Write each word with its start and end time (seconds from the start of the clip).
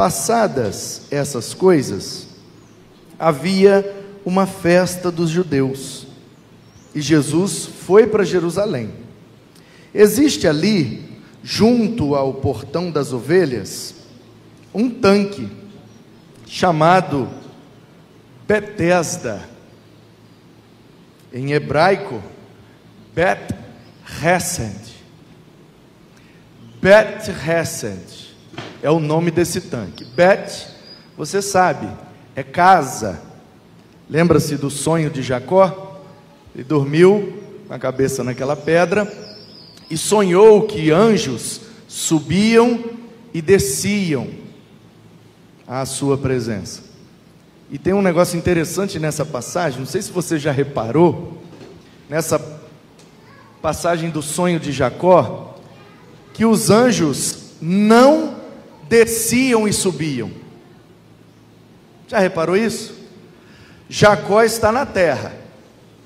Passadas 0.00 1.02
essas 1.10 1.52
coisas, 1.52 2.26
havia 3.18 3.84
uma 4.24 4.46
festa 4.46 5.10
dos 5.10 5.28
judeus 5.28 6.06
e 6.94 7.02
Jesus 7.02 7.66
foi 7.66 8.06
para 8.06 8.24
Jerusalém. 8.24 8.94
Existe 9.94 10.48
ali, 10.48 11.20
junto 11.42 12.14
ao 12.14 12.32
portão 12.32 12.90
das 12.90 13.12
ovelhas, 13.12 13.94
um 14.72 14.88
tanque 14.88 15.46
chamado 16.46 17.28
Betesda. 18.48 19.46
Em 21.30 21.52
hebraico, 21.52 22.22
Bet 23.14 23.54
Hesed. 24.24 24.80
Bet 26.80 27.30
Hesed 27.30 28.19
é 28.82 28.90
o 28.90 28.98
nome 28.98 29.30
desse 29.30 29.60
tanque. 29.62 30.04
Bet, 30.04 30.68
você 31.16 31.42
sabe, 31.42 31.88
é 32.34 32.42
casa. 32.42 33.20
Lembra-se 34.08 34.56
do 34.56 34.70
sonho 34.70 35.10
de 35.10 35.22
Jacó? 35.22 36.00
Ele 36.54 36.64
dormiu 36.64 37.40
com 37.68 37.74
a 37.74 37.78
cabeça 37.78 38.24
naquela 38.24 38.56
pedra 38.56 39.10
e 39.88 39.96
sonhou 39.96 40.66
que 40.66 40.90
anjos 40.90 41.60
subiam 41.86 42.82
e 43.32 43.42
desciam 43.42 44.28
à 45.66 45.84
sua 45.84 46.16
presença. 46.16 46.82
E 47.70 47.78
tem 47.78 47.92
um 47.92 48.02
negócio 48.02 48.36
interessante 48.36 48.98
nessa 48.98 49.24
passagem, 49.24 49.78
não 49.78 49.86
sei 49.86 50.02
se 50.02 50.10
você 50.10 50.38
já 50.38 50.50
reparou, 50.50 51.40
nessa 52.08 52.40
passagem 53.62 54.10
do 54.10 54.22
sonho 54.22 54.58
de 54.58 54.72
Jacó, 54.72 55.56
que 56.32 56.44
os 56.44 56.70
anjos 56.70 57.50
não 57.60 58.29
desciam 58.90 59.68
e 59.68 59.72
subiam. 59.72 60.32
Já 62.08 62.18
reparou 62.18 62.56
isso? 62.56 62.92
Jacó 63.88 64.42
está 64.42 64.72
na 64.72 64.84
terra, 64.84 65.32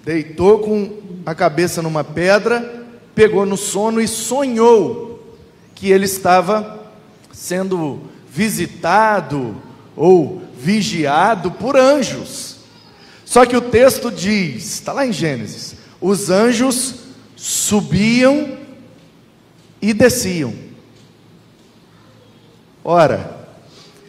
deitou 0.05 0.59
com 0.59 0.99
a 1.25 1.35
cabeça 1.35 1.81
numa 1.81 2.05
pedra, 2.05 2.85
pegou 3.15 3.47
no 3.47 3.57
sono 3.57 4.03
e 4.03 4.07
sonhou 4.07 5.35
que 5.75 5.91
ele 5.91 6.05
estava 6.05 6.79
sendo 7.33 8.03
visitado 8.29 9.57
ou 9.97 10.43
vigiado 10.59 11.51
por 11.53 11.79
anjos. 11.79 12.57
Só 13.25 13.47
que 13.47 13.57
o 13.57 13.63
texto 13.63 14.11
diz, 14.11 14.75
está 14.75 14.93
lá 14.93 15.07
em 15.07 15.13
Gênesis: 15.13 15.77
os 16.03 16.29
anjos 16.29 16.97
subiam 17.35 18.59
e 19.81 19.95
desciam. 19.95 20.64
Ora, 22.85 23.49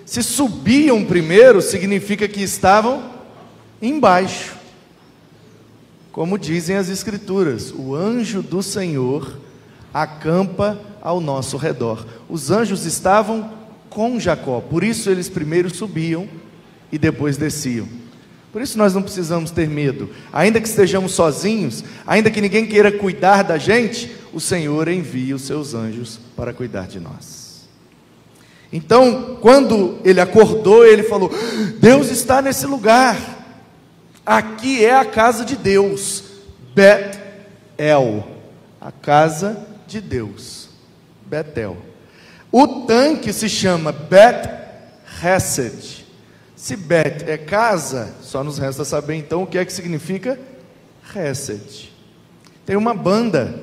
se 0.06 0.22
subiam 0.22 1.06
primeiro, 1.06 1.62
significa 1.62 2.28
que 2.28 2.44
estavam 2.44 3.10
embaixo. 3.82 4.54
Como 6.12 6.38
dizem 6.38 6.76
as 6.76 6.90
Escrituras, 6.90 7.72
o 7.72 7.96
anjo 7.96 8.42
do 8.42 8.62
Senhor 8.62 9.40
acampa 9.94 10.78
ao 11.02 11.22
nosso 11.22 11.56
redor. 11.56 12.06
Os 12.30 12.52
anjos 12.52 12.86
estavam 12.86 13.50
com 13.90 14.20
Jacó, 14.20 14.60
por 14.60 14.84
isso 14.84 15.10
eles 15.10 15.30
primeiro 15.30 15.74
subiam 15.74 16.28
e 16.92 16.98
depois 16.98 17.38
desciam. 17.38 17.88
Por 18.52 18.62
isso 18.62 18.78
nós 18.78 18.94
não 18.94 19.02
precisamos 19.02 19.52
ter 19.52 19.70
medo, 19.70 20.10
ainda 20.32 20.62
que 20.62 20.68
estejamos 20.68 21.14
sozinhos, 21.14 21.84
ainda 22.08 22.32
que 22.32 22.40
ninguém 22.40 22.66
queira 22.66 22.92
cuidar 22.92 23.44
da 23.44 23.58
gente, 23.58 24.10
o 24.34 24.40
Senhor 24.40 24.88
envia 24.88 25.36
os 25.36 25.42
seus 25.42 25.74
anjos 25.74 26.20
para 26.36 26.54
cuidar 26.54 26.88
de 26.88 27.00
nós. 27.00 27.35
Então, 28.72 29.38
quando 29.42 30.00
ele 30.04 30.20
acordou, 30.20 30.86
ele 30.86 31.04
falou: 31.04 31.32
Deus 31.80 32.10
está 32.10 32.42
nesse 32.42 32.66
lugar, 32.66 33.18
aqui 34.26 34.84
é 34.84 34.96
a 34.96 35.06
casa 35.06 35.46
de 35.46 35.56
Deus, 35.56 36.24
Bet-El, 36.74 38.28
a 38.82 38.92
casa 38.92 39.66
de 39.88 40.02
Deus, 40.02 40.70
Betel. 41.26 41.78
O 42.52 42.86
tanque 42.86 43.34
se 43.34 43.50
chama 43.50 43.92
Bet 43.92 44.50
Hesed. 45.24 46.06
Se 46.56 46.76
Bet 46.76 47.30
é 47.30 47.38
casa, 47.38 48.14
só 48.22 48.44
nos 48.44 48.58
resta 48.58 48.84
saber 48.86 49.16
então 49.16 49.44
o 49.44 49.48
que 49.48 49.58
é 49.58 49.66
que 49.66 49.74
significa 49.74 50.40
Hesed. 51.16 51.94
Tem 52.66 52.76
uma 52.76 52.94
banda 52.94 53.62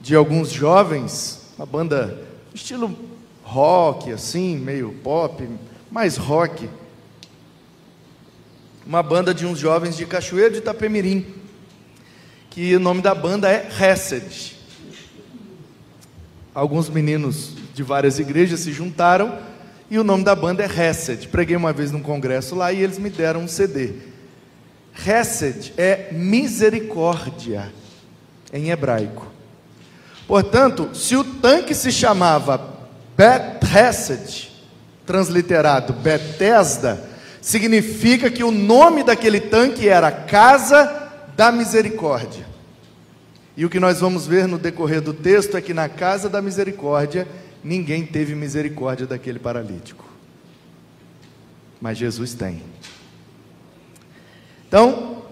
de 0.00 0.14
alguns 0.14 0.50
jovens, 0.50 1.40
uma 1.58 1.66
banda 1.66 2.18
estilo 2.54 2.96
rock, 3.48 4.12
assim, 4.12 4.58
meio 4.58 4.92
pop, 5.02 5.48
mais 5.90 6.18
rock. 6.18 6.68
Uma 8.84 9.02
banda 9.02 9.32
de 9.32 9.46
uns 9.46 9.58
jovens 9.58 9.96
de 9.96 10.04
Cachoeiro 10.04 10.52
de 10.52 10.58
Itapemirim, 10.58 11.26
que 12.50 12.76
o 12.76 12.80
nome 12.80 13.00
da 13.00 13.14
banda 13.14 13.50
é 13.50 13.66
Hesed. 13.66 14.54
Alguns 16.54 16.90
meninos 16.90 17.54
de 17.74 17.82
várias 17.82 18.18
igrejas 18.18 18.60
se 18.60 18.72
juntaram 18.72 19.38
e 19.90 19.98
o 19.98 20.04
nome 20.04 20.24
da 20.24 20.34
banda 20.34 20.62
é 20.62 20.66
Hesed. 20.66 21.28
Preguei 21.28 21.56
uma 21.56 21.72
vez 21.72 21.90
num 21.90 22.02
congresso 22.02 22.54
lá 22.54 22.70
e 22.70 22.82
eles 22.82 22.98
me 22.98 23.08
deram 23.08 23.40
um 23.40 23.48
CD. 23.48 23.94
Hesed 25.06 25.72
é 25.78 26.12
misericórdia 26.12 27.72
em 28.52 28.68
hebraico. 28.70 29.26
Portanto, 30.26 30.90
se 30.94 31.16
o 31.16 31.24
tanque 31.24 31.74
se 31.74 31.90
chamava 31.90 32.77
Bet 33.18 33.66
Hesed, 33.66 34.48
transliterado 35.04 35.92
Betesda, 35.92 37.04
significa 37.40 38.30
que 38.30 38.44
o 38.44 38.52
nome 38.52 39.02
daquele 39.02 39.40
tanque 39.40 39.88
era 39.88 40.12
Casa 40.12 41.10
da 41.34 41.50
Misericórdia. 41.50 42.46
E 43.56 43.64
o 43.64 43.68
que 43.68 43.80
nós 43.80 43.98
vamos 43.98 44.24
ver 44.24 44.46
no 44.46 44.56
decorrer 44.56 45.00
do 45.00 45.12
texto 45.12 45.56
é 45.56 45.60
que 45.60 45.74
na 45.74 45.88
Casa 45.88 46.28
da 46.28 46.40
Misericórdia 46.40 47.26
ninguém 47.64 48.06
teve 48.06 48.36
misericórdia 48.36 49.04
daquele 49.04 49.40
paralítico. 49.40 50.04
Mas 51.80 51.98
Jesus 51.98 52.34
tem. 52.34 52.62
Então, 54.68 55.24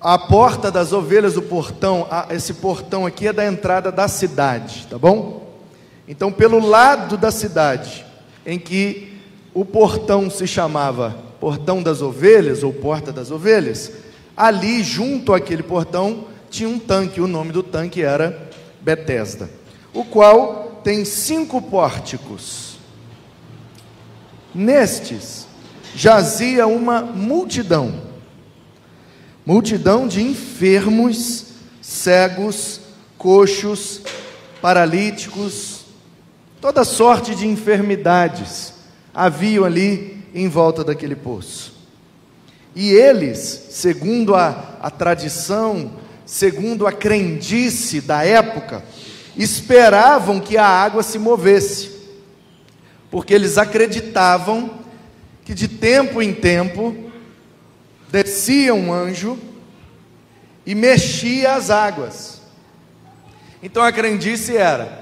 a 0.00 0.18
porta 0.18 0.72
das 0.72 0.92
ovelhas, 0.92 1.36
o 1.36 1.42
portão, 1.42 2.08
esse 2.30 2.54
portão 2.54 3.06
aqui 3.06 3.28
é 3.28 3.32
da 3.32 3.46
entrada 3.46 3.92
da 3.92 4.08
cidade, 4.08 4.88
tá 4.90 4.98
bom? 4.98 5.49
Então, 6.10 6.32
pelo 6.32 6.58
lado 6.58 7.16
da 7.16 7.30
cidade, 7.30 8.04
em 8.44 8.58
que 8.58 9.16
o 9.54 9.64
portão 9.64 10.28
se 10.28 10.44
chamava 10.44 11.16
Portão 11.38 11.80
das 11.80 12.02
Ovelhas 12.02 12.64
ou 12.64 12.72
Porta 12.72 13.12
das 13.12 13.30
Ovelhas, 13.30 13.92
ali 14.36 14.82
junto 14.82 15.32
àquele 15.32 15.62
portão 15.62 16.24
tinha 16.50 16.68
um 16.68 16.80
tanque, 16.80 17.20
o 17.20 17.28
nome 17.28 17.52
do 17.52 17.62
tanque 17.62 18.02
era 18.02 18.50
Betesda, 18.80 19.48
o 19.94 20.04
qual 20.04 20.80
tem 20.82 21.04
cinco 21.04 21.62
pórticos. 21.62 22.76
Nestes 24.52 25.46
jazia 25.94 26.66
uma 26.66 27.02
multidão 27.02 28.10
multidão 29.46 30.08
de 30.08 30.22
enfermos, 30.22 31.46
cegos, 31.80 32.80
coxos, 33.16 34.02
paralíticos, 34.60 35.79
toda 36.60 36.84
sorte 36.84 37.34
de 37.34 37.46
enfermidades 37.46 38.74
haviam 39.14 39.64
ali 39.64 40.22
em 40.34 40.48
volta 40.48 40.84
daquele 40.84 41.16
poço. 41.16 41.80
E 42.74 42.90
eles, 42.90 43.38
segundo 43.70 44.34
a, 44.34 44.78
a 44.80 44.90
tradição, 44.90 45.92
segundo 46.24 46.86
a 46.86 46.92
crendice 46.92 48.00
da 48.00 48.24
época, 48.24 48.84
esperavam 49.36 50.38
que 50.38 50.56
a 50.56 50.66
água 50.66 51.02
se 51.02 51.18
movesse, 51.18 51.90
porque 53.10 53.34
eles 53.34 53.58
acreditavam 53.58 54.78
que 55.44 55.54
de 55.54 55.66
tempo 55.66 56.22
em 56.22 56.32
tempo 56.32 57.10
descia 58.10 58.74
um 58.74 58.92
anjo 58.92 59.38
e 60.64 60.74
mexia 60.74 61.54
as 61.54 61.70
águas. 61.70 62.40
Então 63.62 63.82
a 63.82 63.90
crendice 63.90 64.56
era: 64.56 64.99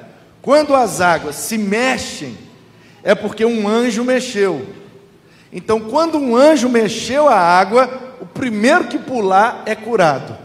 quando 0.49 0.75
as 0.75 1.03
águas 1.03 1.37
se 1.37 1.59
mexem, 1.59 2.35
é 3.03 3.15
porque 3.15 3.45
um 3.45 3.69
anjo 3.69 4.03
mexeu. 4.03 4.67
Então, 5.53 5.79
quando 5.79 6.17
um 6.17 6.35
anjo 6.35 6.71
mexeu 6.71 7.29
a 7.29 7.39
água, 7.39 8.17
o 8.19 8.25
primeiro 8.25 8.89
que 8.89 8.99
pular 8.99 9.63
é 9.67 9.75
curado. 9.75 10.39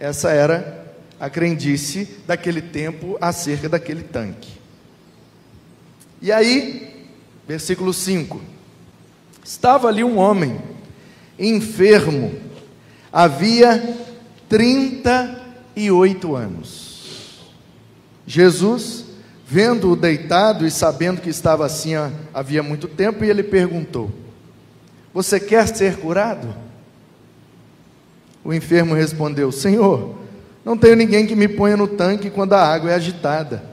Essa 0.00 0.32
era 0.32 0.84
a 1.20 1.30
crendice 1.30 2.08
daquele 2.26 2.60
tempo 2.60 3.16
acerca 3.20 3.68
daquele 3.68 4.02
tanque. 4.02 4.50
E 6.20 6.32
aí, 6.32 7.06
versículo 7.46 7.92
5: 7.92 8.40
Estava 9.44 9.86
ali 9.86 10.02
um 10.02 10.18
homem 10.18 10.60
enfermo, 11.38 12.34
havia 13.12 13.96
38 14.48 16.34
anos. 16.34 16.90
Jesus, 18.26 18.99
vendo-o 19.50 19.96
deitado 19.96 20.64
e 20.64 20.70
sabendo 20.70 21.20
que 21.20 21.28
estava 21.28 21.66
assim 21.66 21.94
havia 22.32 22.62
muito 22.62 22.86
tempo, 22.86 23.24
ele 23.24 23.42
perguntou: 23.42 24.08
Você 25.12 25.40
quer 25.40 25.66
ser 25.66 25.96
curado? 25.96 26.54
O 28.44 28.54
enfermo 28.54 28.94
respondeu: 28.94 29.50
Senhor, 29.50 30.14
não 30.64 30.76
tenho 30.76 30.94
ninguém 30.94 31.26
que 31.26 31.34
me 31.34 31.48
ponha 31.48 31.76
no 31.76 31.88
tanque 31.88 32.30
quando 32.30 32.52
a 32.52 32.64
água 32.64 32.92
é 32.92 32.94
agitada. 32.94 33.64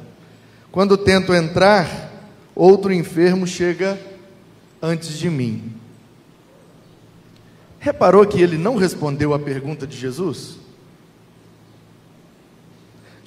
Quando 0.71 0.97
tento 0.97 1.31
entrar, 1.31 2.11
outro 2.55 2.91
enfermo 2.91 3.45
chega 3.45 3.99
antes 4.81 5.15
de 5.15 5.29
mim. 5.29 5.73
Reparou 7.77 8.25
que 8.25 8.41
ele 8.41 8.57
não 8.57 8.75
respondeu 8.77 9.31
à 9.31 9.37
pergunta 9.37 9.85
de 9.85 9.95
Jesus? 9.95 10.57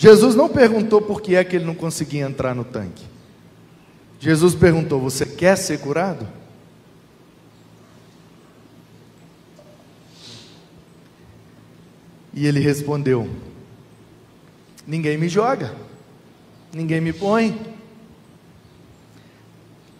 Jesus 0.01 0.35
não 0.35 0.49
perguntou 0.49 1.03
por 1.03 1.21
que 1.21 1.35
é 1.35 1.45
que 1.45 1.55
ele 1.55 1.67
não 1.67 1.75
conseguia 1.75 2.25
entrar 2.25 2.55
no 2.55 2.65
tanque. 2.65 3.05
Jesus 4.19 4.55
perguntou: 4.55 4.99
Você 4.99 5.27
quer 5.27 5.57
ser 5.57 5.79
curado? 5.79 6.27
E 12.33 12.47
ele 12.47 12.61
respondeu: 12.61 13.29
Ninguém 14.87 15.19
me 15.19 15.29
joga, 15.29 15.77
ninguém 16.73 17.03
me 17.03 17.13
põe. 17.13 17.61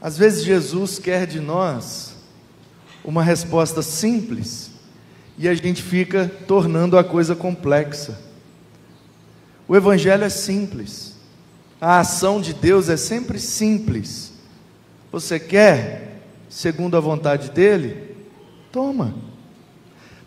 Às 0.01 0.17
vezes 0.17 0.43
Jesus 0.43 0.99
quer 0.99 1.27
de 1.27 1.41
nós 1.41 2.17
uma 3.05 3.23
resposta 3.23 3.83
simples 3.83 4.71
e 5.37 5.47
a 5.47 5.53
gente 5.53 5.83
fica 5.83 6.27
tornando 6.47 6.97
a 6.97 7.05
coisa 7.05 7.37
complexa. 7.37 8.30
O 9.71 9.77
Evangelho 9.77 10.25
é 10.25 10.29
simples, 10.29 11.15
a 11.81 12.01
ação 12.01 12.41
de 12.41 12.53
Deus 12.53 12.89
é 12.89 12.97
sempre 12.97 13.39
simples. 13.39 14.33
Você 15.13 15.39
quer, 15.39 16.23
segundo 16.49 16.97
a 16.97 17.01
vontade 17.01 17.53
dEle? 17.53 18.17
Toma. 18.73 19.15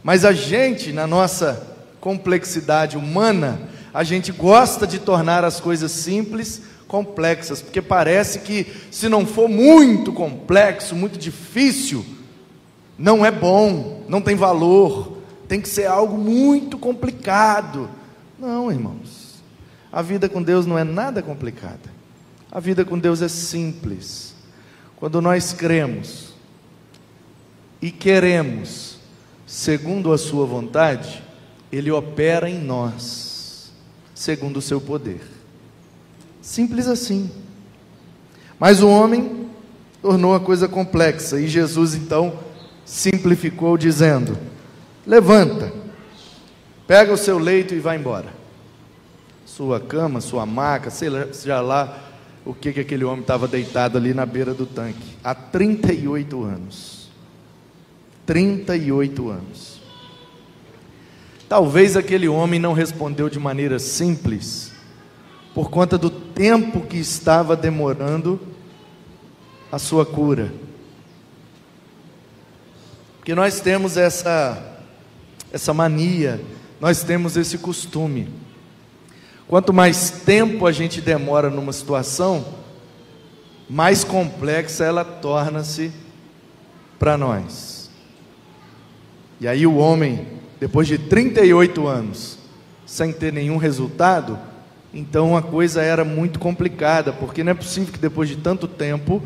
Mas 0.02 0.24
a 0.24 0.32
gente, 0.32 0.94
na 0.94 1.06
nossa 1.06 1.76
complexidade 2.00 2.96
humana, 2.96 3.60
a 3.94 4.02
gente 4.02 4.32
gosta 4.32 4.88
de 4.88 4.98
tornar 4.98 5.44
as 5.44 5.60
coisas 5.60 5.92
simples 5.92 6.62
complexas, 6.88 7.62
porque 7.62 7.82
parece 7.82 8.40
que 8.40 8.66
se 8.92 9.10
não 9.10 9.26
for 9.26 9.50
muito 9.50 10.14
complexo, 10.14 10.96
muito 10.96 11.20
difícil, 11.20 12.06
não 12.98 13.26
é 13.26 13.30
bom, 13.30 14.06
não 14.08 14.22
tem 14.22 14.38
valor, 14.38 15.18
tem 15.50 15.60
que 15.60 15.68
ser 15.68 15.88
algo 15.88 16.18
muito 16.18 16.78
complicado. 16.78 17.90
Não, 18.40 18.72
irmãos. 18.72 19.33
A 19.94 20.02
vida 20.02 20.28
com 20.28 20.42
Deus 20.42 20.66
não 20.66 20.76
é 20.76 20.84
nada 20.84 21.22
complicada. 21.22 21.94
A 22.52 22.60
vida 22.60 22.84
com 22.84 22.98
Deus 22.98 23.22
é 23.22 23.28
simples. 23.28 24.34
Quando 24.96 25.22
nós 25.22 25.54
cremos 25.54 26.34
e 27.80 27.92
queremos, 27.92 28.98
segundo 29.46 30.12
a 30.12 30.18
Sua 30.18 30.48
vontade, 30.48 31.24
Ele 31.72 31.92
opera 31.92 32.50
em 32.50 32.60
nós, 32.60 33.72
segundo 34.16 34.58
o 34.58 34.62
seu 34.64 34.82
poder. 34.82 35.22
Simples 36.42 36.88
assim. 36.88 37.30
Mas 38.58 38.82
o 38.82 38.90
homem 38.90 39.48
tornou 40.02 40.34
a 40.34 40.40
coisa 40.40 40.68
complexa 40.68 41.40
e 41.40 41.48
Jesus 41.48 41.94
então 41.94 42.40
simplificou, 42.84 43.78
dizendo: 43.78 44.40
Levanta, 45.06 45.72
pega 46.88 47.14
o 47.14 47.18
seu 47.18 47.38
leito 47.38 47.76
e 47.76 47.80
vai 47.80 47.96
embora 47.96 48.43
sua 49.56 49.80
cama, 49.80 50.20
sua 50.20 50.48
maca, 50.48 50.90
seja 50.90 51.62
lá 51.62 52.00
o 52.44 52.56
que, 52.56 52.74
que 52.74 52.80
aquele 52.80 53.04
homem 53.04 53.22
estava 53.22 53.48
deitado 53.48 54.00
ali 54.00 54.12
na 54.12 54.26
beira 54.26 54.52
do 54.52 54.66
tanque, 54.66 55.16
há 55.24 55.36
38 55.36 56.44
anos. 56.44 57.10
38 58.26 59.30
anos. 59.30 59.80
Talvez 61.48 61.96
aquele 61.96 62.28
homem 62.28 62.60
não 62.60 62.74
respondeu 62.74 63.30
de 63.30 63.38
maneira 63.38 63.78
simples, 63.78 64.72
por 65.54 65.70
conta 65.70 66.00
do 66.00 66.10
tempo 66.10 66.82
que 66.82 66.98
estava 66.98 67.56
demorando 67.56 68.42
a 69.72 69.78
sua 69.78 70.04
cura. 70.04 70.52
Porque 73.20 73.36
nós 73.36 73.60
temos 73.60 73.98
essa, 73.98 74.80
essa 75.52 75.76
mania, 75.76 76.42
nós 76.82 77.04
temos 77.04 77.38
esse 77.38 77.60
costume 77.60 78.42
Quanto 79.48 79.74
mais 79.74 80.10
tempo 80.10 80.66
a 80.66 80.72
gente 80.72 81.02
demora 81.02 81.50
numa 81.50 81.74
situação, 81.74 82.46
mais 83.70 84.04
complexa 84.04 84.84
ela 84.84 85.04
torna-se 85.04 85.92
para 86.98 87.18
nós. 87.18 87.90
E 89.40 89.48
aí 89.48 89.68
o 89.68 89.76
homem, 89.76 90.28
depois 90.60 90.88
de 90.88 90.98
38 90.98 91.88
anos, 91.88 92.40
sem 92.86 93.12
ter 93.12 93.34
nenhum 93.34 93.58
resultado, 93.58 94.40
então 94.94 95.36
a 95.36 95.42
coisa 95.42 95.82
era 95.82 96.06
muito 96.06 96.40
complicada, 96.40 97.12
porque 97.12 97.44
não 97.44 97.52
é 97.52 97.56
possível 97.56 97.92
que 97.92 98.00
depois 98.00 98.30
de 98.30 98.38
tanto 98.38 98.68
tempo, 98.68 99.22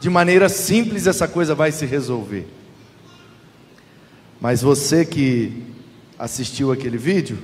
de 0.00 0.08
maneira 0.08 0.48
simples 0.48 1.06
essa 1.06 1.28
coisa 1.28 1.54
vai 1.54 1.70
se 1.70 1.84
resolver. 1.84 2.48
Mas 4.40 4.62
você 4.62 5.04
que 5.04 5.62
assistiu 6.18 6.72
aquele 6.72 6.96
vídeo, 6.96 7.38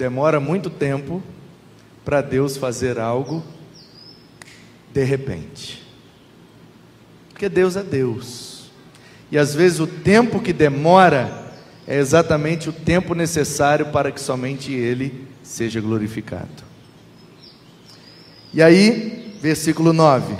demora 0.00 0.40
muito 0.40 0.70
tempo 0.70 1.22
para 2.06 2.22
Deus 2.22 2.56
fazer 2.56 2.98
algo 2.98 3.44
de 4.94 5.04
repente. 5.04 5.86
Porque 7.28 7.50
Deus 7.50 7.76
é 7.76 7.82
Deus. 7.82 8.70
E 9.30 9.36
às 9.36 9.54
vezes 9.54 9.78
o 9.78 9.86
tempo 9.86 10.40
que 10.40 10.54
demora 10.54 11.52
é 11.86 11.98
exatamente 11.98 12.70
o 12.70 12.72
tempo 12.72 13.14
necessário 13.14 13.88
para 13.88 14.10
que 14.10 14.18
somente 14.18 14.72
Ele 14.72 15.28
seja 15.42 15.82
glorificado. 15.82 16.64
E 18.54 18.62
aí, 18.62 19.36
versículo 19.42 19.92
9: 19.92 20.34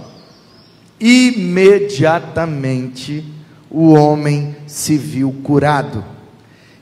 Imediatamente 0.98 3.30
o 3.68 3.92
homem 3.92 4.56
se 4.66 4.96
viu 4.96 5.30
curado, 5.42 6.02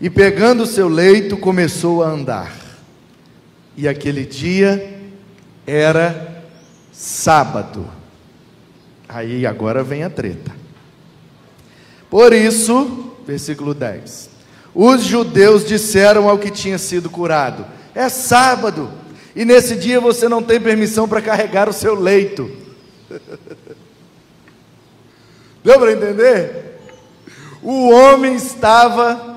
e 0.01 0.09
pegando 0.09 0.65
seu 0.65 0.89
leito 0.89 1.37
começou 1.37 2.05
a 2.05 2.09
andar 2.09 2.58
e 3.79 3.87
aquele 3.87 4.25
dia 4.25 4.99
era 5.65 6.43
sábado. 6.93 7.89
Aí 9.09 9.47
agora 9.47 9.85
vem 9.85 10.03
a 10.03 10.11
treta. 10.11 10.51
Por 12.11 12.33
isso, 12.33 13.15
versículo 13.25 13.73
10: 13.73 14.31
os 14.75 15.05
judeus 15.05 15.65
disseram 15.65 16.29
ao 16.29 16.39
que 16.39 16.51
tinha 16.51 16.77
sido 16.77 17.09
curado: 17.09 17.65
É 17.95 18.09
sábado, 18.09 18.91
e 19.35 19.45
nesse 19.45 19.77
dia 19.77 20.01
você 20.01 20.29
não 20.29 20.43
tem 20.43 20.61
permissão 20.61 21.09
para 21.09 21.23
carregar 21.23 21.69
o 21.69 21.73
seu 21.73 21.95
leito. 21.95 22.51
Deu 25.63 25.79
para 25.79 25.93
entender? 25.93 26.81
O 27.63 27.91
homem 27.91 28.35
estava 28.35 29.37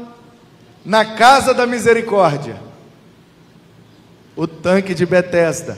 na 0.84 1.14
casa 1.14 1.54
da 1.54 1.68
misericórdia 1.68 2.71
o 4.42 4.48
tanque 4.48 4.96
de 4.96 5.06
Betesda. 5.06 5.78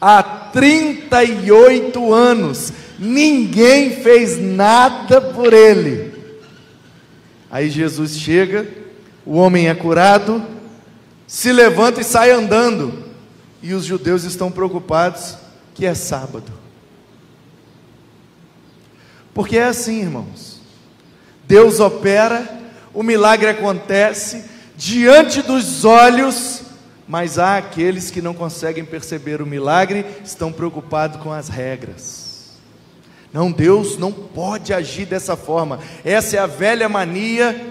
Há 0.00 0.20
38 0.20 2.12
anos, 2.12 2.72
ninguém 2.98 4.02
fez 4.02 4.36
nada 4.36 5.20
por 5.20 5.52
ele. 5.52 6.12
Aí 7.48 7.70
Jesus 7.70 8.18
chega, 8.18 8.66
o 9.24 9.36
homem 9.36 9.68
é 9.68 9.74
curado, 9.76 10.44
se 11.24 11.52
levanta 11.52 12.00
e 12.00 12.04
sai 12.04 12.32
andando. 12.32 13.04
E 13.62 13.74
os 13.74 13.84
judeus 13.84 14.24
estão 14.24 14.50
preocupados 14.50 15.36
que 15.72 15.86
é 15.86 15.94
sábado. 15.94 16.52
Porque 19.32 19.56
é 19.56 19.66
assim, 19.66 20.00
irmãos. 20.00 20.60
Deus 21.46 21.78
opera, 21.78 22.60
o 22.92 23.04
milagre 23.04 23.50
acontece 23.50 24.46
diante 24.76 25.42
dos 25.42 25.84
olhos 25.84 26.65
mas 27.08 27.38
há 27.38 27.56
aqueles 27.56 28.10
que 28.10 28.20
não 28.20 28.34
conseguem 28.34 28.84
perceber 28.84 29.40
o 29.40 29.46
milagre, 29.46 30.04
estão 30.24 30.52
preocupados 30.52 31.20
com 31.20 31.32
as 31.32 31.48
regras. 31.48 32.26
Não, 33.32 33.52
Deus 33.52 33.98
não 33.98 34.10
pode 34.10 34.72
agir 34.72 35.06
dessa 35.06 35.36
forma. 35.36 35.78
Essa 36.04 36.36
é 36.36 36.38
a 36.40 36.46
velha 36.46 36.88
mania 36.88 37.64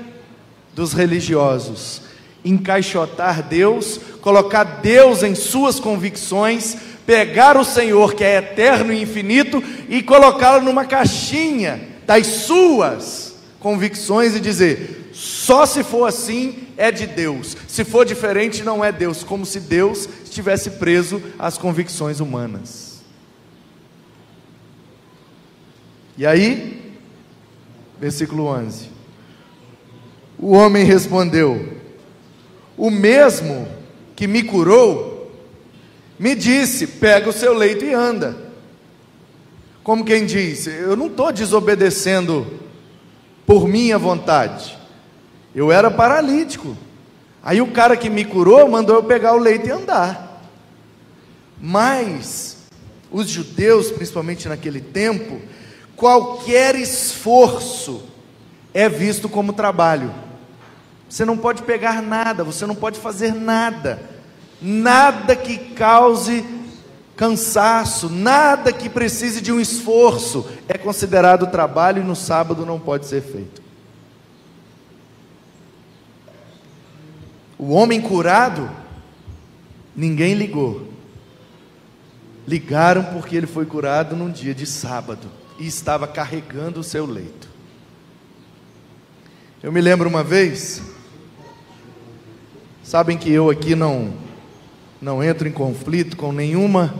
dos 0.73 0.93
religiosos. 0.93 2.01
Encaixotar 2.43 3.41
Deus, 3.41 3.99
colocar 4.21 4.63
Deus 4.63 5.23
em 5.23 5.33
suas 5.33 5.79
convicções, 5.79 6.77
pegar 7.05 7.57
o 7.57 7.65
Senhor 7.65 8.13
que 8.13 8.23
é 8.23 8.37
eterno 8.37 8.93
e 8.93 9.01
infinito 9.01 9.63
e 9.89 10.03
colocá-lo 10.03 10.63
numa 10.63 10.85
caixinha 10.85 11.81
das 12.05 12.27
suas 12.27 13.35
convicções 13.59 14.35
e 14.35 14.39
dizer: 14.39 15.09
só 15.13 15.65
se 15.65 15.83
for 15.83 16.05
assim 16.05 16.64
é 16.77 16.91
de 16.91 17.07
Deus. 17.07 17.55
Se 17.67 17.83
for 17.83 18.05
diferente, 18.05 18.63
não 18.63 18.83
é 18.83 18.91
Deus, 18.91 19.23
como 19.23 19.45
se 19.45 19.59
Deus 19.59 20.07
estivesse 20.23 20.71
preso 20.71 21.21
às 21.39 21.57
convicções 21.57 22.19
humanas. 22.19 23.01
E 26.17 26.25
aí, 26.25 26.95
versículo 27.99 28.45
11: 28.45 28.89
O 30.37 30.51
homem 30.51 30.83
respondeu: 30.83 31.77
O 32.77 32.89
mesmo 32.89 33.67
que 34.15 34.27
me 34.27 34.43
curou, 34.43 35.31
me 36.17 36.35
disse: 36.35 36.87
Pega 36.87 37.29
o 37.29 37.33
seu 37.33 37.53
leito 37.53 37.83
e 37.83 37.93
anda. 37.93 38.45
Como 39.83 40.03
quem 40.03 40.25
diz, 40.25 40.65
eu 40.65 40.95
não 40.95 41.07
estou 41.07 41.31
desobedecendo 41.31 42.59
por 43.45 43.67
minha 43.67 43.99
vontade. 43.99 44.75
Eu 45.55 45.71
era 45.71 45.89
paralítico. 45.89 46.75
Aí 47.41 47.61
o 47.61 47.71
cara 47.71 47.95
que 47.95 48.09
me 48.09 48.25
curou 48.25 48.67
mandou 48.67 48.97
eu 48.97 49.03
pegar 49.03 49.33
o 49.33 49.39
leito 49.39 49.67
e 49.67 49.71
andar. 49.71 50.41
Mas 51.61 52.57
os 53.09 53.29
judeus, 53.29 53.89
principalmente 53.89 54.49
naquele 54.49 54.81
tempo, 54.81 55.39
qualquer 55.95 56.75
esforço 56.75 58.03
é 58.73 58.89
visto 58.89 59.29
como 59.29 59.53
trabalho. 59.53 60.13
Você 61.09 61.23
não 61.23 61.37
pode 61.37 61.63
pegar 61.63 62.01
nada, 62.01 62.43
você 62.43 62.65
não 62.65 62.75
pode 62.75 62.99
fazer 62.99 63.33
nada, 63.33 64.01
nada 64.61 65.35
que 65.35 65.57
cause 65.73 66.43
cansaço, 67.15 68.09
nada 68.09 68.73
que 68.73 68.89
precise 68.89 69.39
de 69.39 69.51
um 69.51 69.59
esforço 69.59 70.45
é 70.67 70.77
considerado 70.77 71.47
trabalho 71.47 72.01
e 72.01 72.05
no 72.05 72.15
sábado 72.15 72.65
não 72.65 72.79
pode 72.79 73.05
ser 73.05 73.21
feito. 73.21 73.64
O 77.57 77.71
homem 77.71 78.01
curado, 78.01 78.69
ninguém 79.95 80.33
ligou. 80.33 80.89
Ligaram 82.47 83.03
porque 83.05 83.35
ele 83.35 83.47
foi 83.47 83.65
curado 83.65 84.15
num 84.15 84.29
dia 84.29 84.53
de 84.53 84.65
sábado 84.65 85.27
e 85.57 85.65
estava 85.65 86.07
carregando 86.07 86.79
o 86.79 86.83
seu 86.83 87.05
leito. 87.05 87.49
Eu 89.63 89.71
me 89.71 89.81
lembro 89.81 90.07
uma 90.07 90.23
vez, 90.23 90.81
sabem 92.83 93.17
que 93.17 93.31
eu 93.31 93.49
aqui 93.49 93.73
não 93.73 94.13
não 95.01 95.23
entro 95.23 95.47
em 95.47 95.51
conflito 95.51 96.17
com 96.17 96.31
nenhuma 96.31 96.93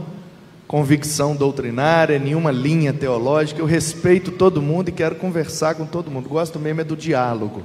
convicção 0.67 1.35
doutrinária, 1.35 2.19
nenhuma 2.19 2.51
linha 2.51 2.93
teológica. 2.93 3.59
Eu 3.61 3.65
respeito 3.65 4.31
todo 4.31 4.61
mundo 4.61 4.89
e 4.89 4.91
quero 4.91 5.15
conversar 5.15 5.75
com 5.75 5.85
todo 5.85 6.11
mundo. 6.11 6.29
Gosto 6.29 6.59
mesmo 6.59 6.81
é 6.81 6.83
do 6.83 6.95
diálogo. 6.95 7.63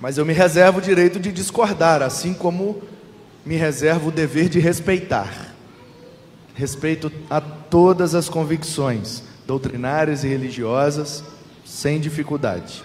Mas 0.00 0.16
eu 0.16 0.24
me 0.24 0.32
reservo 0.32 0.78
o 0.78 0.82
direito 0.82 1.18
de 1.18 1.32
discordar, 1.32 2.02
assim 2.02 2.32
como 2.32 2.82
me 3.44 3.56
reservo 3.56 4.08
o 4.08 4.12
dever 4.12 4.48
de 4.48 4.60
respeitar. 4.60 5.54
Respeito 6.54 7.10
a 7.30 7.40
todas 7.40 8.14
as 8.14 8.28
convicções 8.28 9.22
doutrinárias 9.48 10.24
e 10.24 10.28
religiosas, 10.28 11.24
sem 11.64 11.98
dificuldade. 11.98 12.84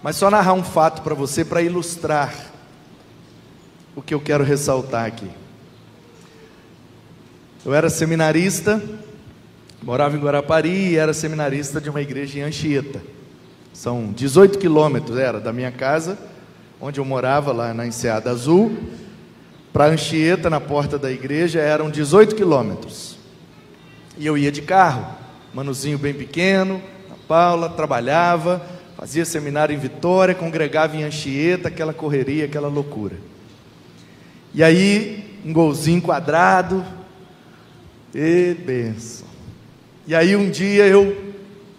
Mas 0.00 0.14
só 0.14 0.30
narrar 0.30 0.52
um 0.52 0.62
fato 0.62 1.02
para 1.02 1.16
você 1.16 1.44
para 1.44 1.60
ilustrar 1.60 2.32
o 3.96 4.00
que 4.00 4.14
eu 4.14 4.20
quero 4.20 4.44
ressaltar 4.44 5.04
aqui. 5.04 5.28
Eu 7.64 7.74
era 7.74 7.90
seminarista, 7.90 8.80
morava 9.82 10.16
em 10.16 10.20
Guarapari 10.20 10.90
e 10.92 10.96
era 10.96 11.12
seminarista 11.12 11.80
de 11.80 11.90
uma 11.90 12.00
igreja 12.00 12.38
em 12.38 12.42
Anchieta. 12.42 13.02
São 13.76 14.10
18 14.10 14.58
quilômetros, 14.58 15.18
era 15.18 15.38
da 15.38 15.52
minha 15.52 15.70
casa, 15.70 16.16
onde 16.80 16.98
eu 16.98 17.04
morava 17.04 17.52
lá 17.52 17.74
na 17.74 17.86
Enseada 17.86 18.30
Azul, 18.30 18.74
para 19.70 19.88
Anchieta, 19.88 20.48
na 20.48 20.58
porta 20.58 20.98
da 20.98 21.12
igreja, 21.12 21.60
eram 21.60 21.90
18 21.90 22.34
quilômetros. 22.34 23.18
E 24.16 24.24
eu 24.24 24.38
ia 24.38 24.50
de 24.50 24.62
carro, 24.62 25.14
manuzinho 25.52 25.98
bem 25.98 26.14
pequeno, 26.14 26.80
na 27.06 27.16
Paula, 27.28 27.68
trabalhava, 27.68 28.66
Fazia 28.96 29.26
seminário 29.26 29.74
em 29.74 29.78
Vitória, 29.78 30.34
congregava 30.34 30.96
em 30.96 31.04
Anchieta, 31.04 31.68
aquela 31.68 31.92
correria, 31.92 32.46
aquela 32.46 32.68
loucura. 32.68 33.16
E 34.54 34.64
aí, 34.64 35.38
um 35.44 35.52
golzinho 35.52 36.00
quadrado, 36.00 36.82
e 38.14 38.54
benção. 38.54 39.28
E 40.06 40.14
aí 40.14 40.34
um 40.34 40.48
dia 40.48 40.86
eu, 40.86 41.34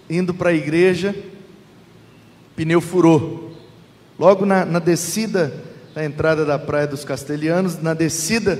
indo 0.07 0.31
para 0.31 0.51
a 0.51 0.53
igreja, 0.53 1.15
pneu 2.57 2.81
furou. 2.81 3.51
Logo 4.17 4.43
na, 4.43 4.65
na 4.65 4.79
descida 4.79 5.53
da 5.93 6.03
entrada 6.03 6.43
da 6.43 6.57
Praia 6.57 6.87
dos 6.87 7.05
Castelhanos, 7.05 7.79
na 7.79 7.93
descida 7.93 8.59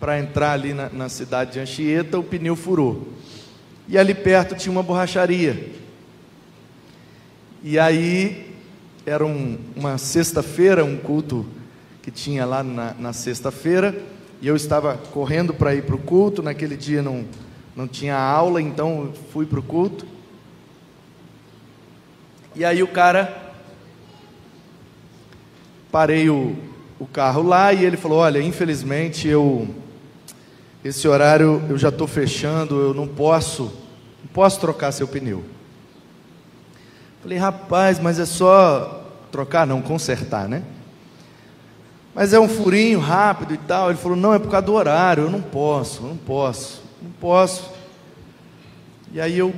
para 0.00 0.18
entrar 0.18 0.52
ali 0.52 0.72
na, 0.72 0.88
na 0.88 1.08
cidade 1.10 1.52
de 1.52 1.60
Anchieta, 1.60 2.18
o 2.18 2.24
pneu 2.24 2.56
furou. 2.56 3.08
E 3.86 3.98
ali 3.98 4.14
perto 4.14 4.54
tinha 4.54 4.72
uma 4.72 4.82
borracharia. 4.82 5.70
E 7.62 7.78
aí, 7.78 8.54
era 9.04 9.24
um, 9.26 9.58
uma 9.76 9.98
sexta-feira, 9.98 10.82
um 10.82 10.96
culto 10.96 11.44
que 12.00 12.10
tinha 12.10 12.46
lá 12.46 12.62
na, 12.62 12.94
na 12.98 13.12
sexta-feira, 13.12 13.94
e 14.40 14.48
eu 14.48 14.56
estava 14.56 14.96
correndo 14.96 15.52
para 15.52 15.74
ir 15.74 15.82
para 15.82 15.94
o 15.94 15.98
culto. 15.98 16.42
Naquele 16.42 16.74
dia 16.74 17.02
não, 17.02 17.26
não 17.76 17.86
tinha 17.86 18.16
aula, 18.16 18.62
então 18.62 19.12
fui 19.30 19.44
para 19.44 19.60
o 19.60 19.62
culto. 19.62 20.06
E 22.54 22.64
aí 22.64 22.82
o 22.82 22.88
cara, 22.88 23.52
parei 25.90 26.28
o, 26.28 26.56
o 26.98 27.06
carro 27.06 27.42
lá 27.42 27.72
e 27.72 27.84
ele 27.84 27.96
falou: 27.96 28.18
Olha, 28.18 28.42
infelizmente 28.42 29.28
eu, 29.28 29.68
esse 30.84 31.06
horário 31.06 31.62
eu 31.68 31.78
já 31.78 31.88
estou 31.90 32.06
fechando, 32.06 32.80
eu 32.80 32.94
não 32.94 33.06
posso, 33.06 33.64
não 34.22 34.32
posso 34.32 34.60
trocar 34.60 34.92
seu 34.92 35.06
pneu. 35.06 35.44
Falei, 37.22 37.36
rapaz, 37.36 37.98
mas 37.98 38.18
é 38.18 38.24
só 38.24 39.04
trocar, 39.30 39.66
não, 39.66 39.82
consertar, 39.82 40.48
né? 40.48 40.62
Mas 42.14 42.32
é 42.32 42.40
um 42.40 42.48
furinho 42.48 42.98
rápido 42.98 43.52
e 43.52 43.58
tal. 43.58 43.90
Ele 43.90 43.98
falou, 43.98 44.16
não, 44.16 44.32
é 44.32 44.38
por 44.38 44.50
causa 44.50 44.66
do 44.66 44.72
horário, 44.72 45.24
eu 45.24 45.30
não 45.30 45.42
posso, 45.42 46.02
eu 46.02 46.08
não 46.08 46.16
posso, 46.16 46.82
não 47.00 47.10
posso. 47.12 47.70
E 49.12 49.20
aí 49.20 49.38
eu, 49.38 49.54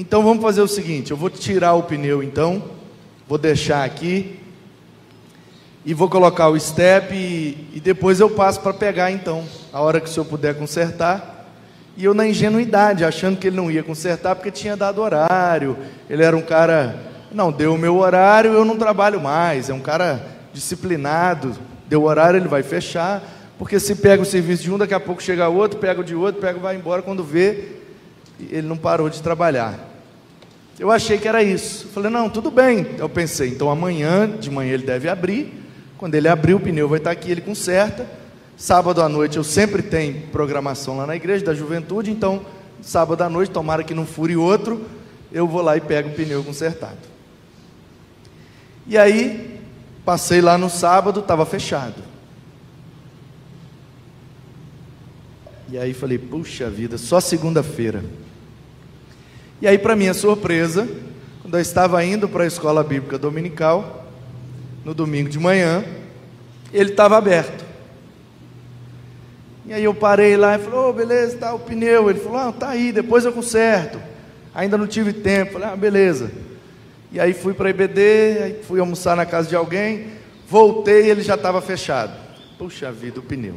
então 0.00 0.22
vamos 0.22 0.42
fazer 0.42 0.60
o 0.60 0.68
seguinte: 0.68 1.10
eu 1.10 1.16
vou 1.16 1.28
tirar 1.30 1.74
o 1.74 1.82
pneu 1.82 2.22
então, 2.22 2.62
vou 3.26 3.38
deixar 3.38 3.84
aqui 3.84 4.38
e 5.84 5.94
vou 5.94 6.08
colocar 6.08 6.48
o 6.48 6.60
step 6.60 7.14
e, 7.14 7.68
e 7.72 7.80
depois 7.80 8.20
eu 8.20 8.28
passo 8.28 8.60
para 8.60 8.74
pegar 8.74 9.10
então, 9.10 9.44
a 9.72 9.80
hora 9.80 10.00
que 10.00 10.08
o 10.08 10.12
senhor 10.12 10.26
puder 10.26 10.54
consertar. 10.54 11.36
E 11.96 12.04
eu, 12.04 12.14
na 12.14 12.26
ingenuidade, 12.28 13.04
achando 13.04 13.38
que 13.38 13.46
ele 13.48 13.56
não 13.56 13.70
ia 13.70 13.82
consertar 13.82 14.36
porque 14.36 14.50
tinha 14.50 14.76
dado 14.76 15.00
horário. 15.00 15.76
Ele 16.08 16.22
era 16.22 16.36
um 16.36 16.42
cara, 16.42 16.96
não, 17.32 17.50
deu 17.50 17.74
o 17.74 17.78
meu 17.78 17.96
horário, 17.96 18.52
eu 18.52 18.64
não 18.64 18.76
trabalho 18.76 19.20
mais. 19.20 19.68
É 19.68 19.74
um 19.74 19.80
cara 19.80 20.24
disciplinado. 20.52 21.56
Deu 21.88 22.04
horário, 22.04 22.38
ele 22.38 22.48
vai 22.48 22.62
fechar. 22.62 23.20
Porque 23.58 23.80
se 23.80 23.96
pega 23.96 24.22
o 24.22 24.26
serviço 24.26 24.62
de 24.62 24.70
um, 24.70 24.78
daqui 24.78 24.94
a 24.94 25.00
pouco 25.00 25.20
chega 25.20 25.48
outro, 25.48 25.80
pega 25.80 26.02
o 26.02 26.04
de 26.04 26.14
outro, 26.14 26.40
pega 26.40 26.60
vai 26.60 26.76
embora. 26.76 27.02
Quando 27.02 27.24
vê, 27.24 27.78
ele 28.38 28.68
não 28.68 28.76
parou 28.76 29.10
de 29.10 29.20
trabalhar. 29.20 29.87
Eu 30.78 30.90
achei 30.92 31.18
que 31.18 31.26
era 31.26 31.42
isso. 31.42 31.88
falei, 31.88 32.10
não, 32.10 32.30
tudo 32.30 32.50
bem. 32.50 32.86
Eu 32.98 33.08
pensei, 33.08 33.50
então 33.50 33.70
amanhã, 33.70 34.28
de 34.28 34.50
manhã 34.50 34.74
ele 34.74 34.86
deve 34.86 35.08
abrir. 35.08 35.52
Quando 35.96 36.14
ele 36.14 36.28
abrir, 36.28 36.54
o 36.54 36.60
pneu 36.60 36.88
vai 36.88 36.98
estar 36.98 37.10
aqui, 37.10 37.30
ele 37.30 37.40
conserta. 37.40 38.06
Sábado 38.56 39.02
à 39.02 39.08
noite 39.08 39.36
eu 39.36 39.44
sempre 39.44 39.82
tenho 39.82 40.28
programação 40.28 40.96
lá 40.96 41.06
na 41.06 41.16
igreja 41.16 41.44
da 41.44 41.54
juventude, 41.54 42.10
então 42.10 42.44
sábado 42.80 43.22
à 43.22 43.28
noite, 43.28 43.50
tomara 43.50 43.82
que 43.82 43.94
não 43.94 44.06
fure 44.06 44.36
outro, 44.36 44.84
eu 45.32 45.46
vou 45.46 45.62
lá 45.62 45.76
e 45.76 45.80
pego 45.80 46.10
o 46.10 46.12
pneu 46.12 46.44
consertado. 46.44 46.96
E 48.86 48.96
aí, 48.96 49.60
passei 50.04 50.40
lá 50.40 50.56
no 50.56 50.70
sábado, 50.70 51.20
estava 51.20 51.44
fechado. 51.44 52.02
E 55.70 55.76
aí 55.76 55.92
falei, 55.92 56.18
puxa 56.18 56.70
vida, 56.70 56.96
só 56.96 57.20
segunda-feira. 57.20 58.02
E 59.60 59.66
aí, 59.66 59.78
para 59.78 59.96
minha 59.96 60.14
surpresa, 60.14 60.88
quando 61.42 61.54
eu 61.54 61.60
estava 61.60 62.04
indo 62.04 62.28
para 62.28 62.44
a 62.44 62.46
escola 62.46 62.84
bíblica 62.84 63.18
dominical, 63.18 64.06
no 64.84 64.94
domingo 64.94 65.28
de 65.28 65.38
manhã, 65.38 65.84
ele 66.72 66.90
estava 66.90 67.16
aberto. 67.16 67.64
E 69.66 69.72
aí 69.72 69.84
eu 69.84 69.92
parei 69.92 70.36
lá 70.36 70.56
e 70.56 70.58
falei, 70.58 70.78
oh, 70.78 70.92
beleza, 70.92 71.36
tá 71.36 71.52
o 71.52 71.58
pneu. 71.58 72.08
Ele 72.08 72.18
falou, 72.18 72.38
ah, 72.38 72.52
tá 72.52 72.70
aí, 72.70 72.90
depois 72.92 73.24
eu 73.24 73.32
conserto. 73.32 74.00
Ainda 74.54 74.78
não 74.78 74.86
tive 74.86 75.12
tempo. 75.12 75.52
Falei, 75.52 75.68
ah, 75.68 75.76
beleza. 75.76 76.30
E 77.12 77.20
aí 77.20 77.34
fui 77.34 77.52
para 77.52 77.68
a 77.68 77.70
IBD, 77.70 78.62
fui 78.62 78.80
almoçar 78.80 79.16
na 79.16 79.26
casa 79.26 79.48
de 79.48 79.56
alguém, 79.56 80.08
voltei 80.48 81.06
e 81.06 81.10
ele 81.10 81.22
já 81.22 81.34
estava 81.34 81.60
fechado. 81.60 82.12
Puxa 82.56 82.90
vida, 82.92 83.20
o 83.20 83.22
pneu. 83.22 83.56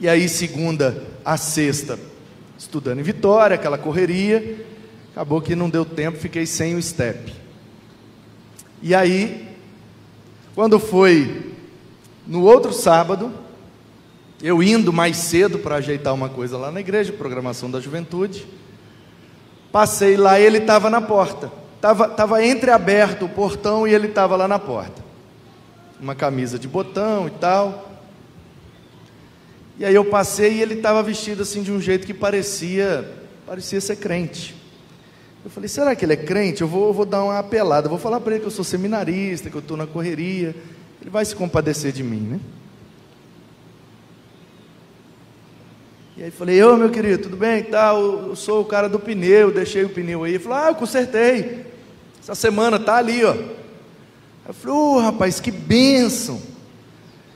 E 0.00 0.08
aí, 0.08 0.28
segunda 0.28 1.02
a 1.24 1.36
sexta, 1.36 1.98
estudando 2.58 3.00
em 3.00 3.02
Vitória, 3.02 3.54
aquela 3.54 3.78
correria. 3.78 4.64
Acabou 5.16 5.40
que 5.40 5.56
não 5.56 5.70
deu 5.70 5.82
tempo, 5.82 6.18
fiquei 6.18 6.44
sem 6.44 6.74
o 6.74 6.82
step. 6.82 7.32
E 8.82 8.94
aí, 8.94 9.48
quando 10.54 10.78
foi 10.78 11.54
no 12.26 12.42
outro 12.42 12.70
sábado, 12.70 13.32
eu 14.42 14.62
indo 14.62 14.92
mais 14.92 15.16
cedo 15.16 15.58
para 15.58 15.76
ajeitar 15.76 16.12
uma 16.12 16.28
coisa 16.28 16.58
lá 16.58 16.70
na 16.70 16.80
igreja, 16.80 17.14
programação 17.14 17.70
da 17.70 17.80
juventude, 17.80 18.46
passei 19.72 20.18
lá 20.18 20.38
ele 20.38 20.58
estava 20.58 20.90
na 20.90 21.00
porta. 21.00 21.50
Estava 21.76 22.10
tava 22.10 22.44
entreaberto 22.44 23.24
o 23.24 23.30
portão 23.30 23.88
e 23.88 23.94
ele 23.94 24.08
estava 24.08 24.36
lá 24.36 24.46
na 24.46 24.58
porta. 24.58 25.02
Uma 25.98 26.14
camisa 26.14 26.58
de 26.58 26.68
botão 26.68 27.26
e 27.26 27.30
tal. 27.30 27.90
E 29.78 29.84
aí 29.86 29.94
eu 29.94 30.04
passei 30.04 30.56
e 30.56 30.60
ele 30.60 30.74
estava 30.74 31.02
vestido 31.02 31.40
assim 31.40 31.62
de 31.62 31.72
um 31.72 31.80
jeito 31.80 32.06
que 32.06 32.12
parecia, 32.12 33.10
parecia 33.46 33.80
ser 33.80 33.96
crente. 33.96 34.55
Eu 35.46 35.50
falei, 35.50 35.68
será 35.68 35.94
que 35.94 36.04
ele 36.04 36.12
é 36.12 36.16
crente? 36.16 36.62
Eu 36.62 36.66
vou, 36.66 36.92
vou 36.92 37.06
dar 37.06 37.22
uma 37.22 37.38
apelada, 37.38 37.88
vou 37.88 38.00
falar 38.00 38.18
para 38.18 38.32
ele 38.32 38.40
que 38.40 38.48
eu 38.48 38.50
sou 38.50 38.64
seminarista, 38.64 39.48
que 39.48 39.54
eu 39.54 39.60
estou 39.60 39.76
na 39.76 39.86
correria. 39.86 40.52
Ele 41.00 41.08
vai 41.08 41.24
se 41.24 41.36
compadecer 41.36 41.92
de 41.92 42.02
mim, 42.02 42.18
né? 42.18 42.40
E 46.16 46.24
aí 46.24 46.32
falei, 46.32 46.60
ô 46.64 46.76
meu 46.76 46.90
querido, 46.90 47.22
tudo 47.22 47.36
bem? 47.36 47.62
Tá, 47.62 47.92
eu 47.94 48.34
sou 48.34 48.62
o 48.62 48.64
cara 48.64 48.88
do 48.88 48.98
pneu, 48.98 49.52
deixei 49.52 49.84
o 49.84 49.88
pneu 49.88 50.24
aí. 50.24 50.32
Ele 50.32 50.42
falou, 50.42 50.58
ah, 50.58 50.68
eu 50.70 50.74
consertei. 50.74 51.64
Essa 52.20 52.34
semana 52.34 52.80
tá 52.80 52.96
ali, 52.96 53.24
ó. 53.24 53.36
Eu 54.48 54.52
falei, 54.52 54.76
ô 54.76 54.96
oh, 54.96 54.98
rapaz, 54.98 55.38
que 55.38 55.52
bênção. 55.52 56.42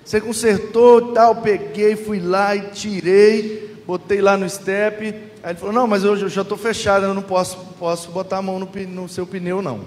Você 0.05 0.21
consertou 0.21 1.13
tal, 1.13 1.37
peguei, 1.37 1.95
fui 1.95 2.19
lá 2.19 2.57
e 2.57 2.71
tirei, 2.71 3.70
botei 3.91 4.21
lá 4.21 4.37
no 4.37 4.49
step. 4.49 5.05
Aí 5.43 5.51
ele 5.51 5.59
falou, 5.59 5.75
não, 5.75 5.85
mas 5.85 6.05
eu 6.05 6.29
já 6.29 6.43
estou 6.43 6.57
fechado, 6.57 7.07
eu 7.07 7.13
não 7.13 7.23
posso, 7.23 7.57
posso 7.77 8.13
botar 8.13 8.37
a 8.37 8.43
mão 8.43 8.57
no, 8.61 8.69
no 8.87 9.09
seu 9.09 9.27
pneu, 9.27 9.61
não. 9.61 9.81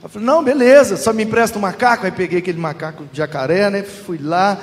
Eu 0.00 0.08
falei, 0.08 0.24
não, 0.24 0.44
beleza, 0.44 0.96
só 0.96 1.12
me 1.12 1.24
empresta 1.24 1.58
um 1.58 1.62
macaco. 1.62 2.06
Aí 2.06 2.12
peguei 2.12 2.38
aquele 2.38 2.60
macaco 2.60 3.04
de 3.10 3.18
jacaré, 3.18 3.68
né? 3.68 3.82
Fui 3.82 4.16
lá, 4.22 4.60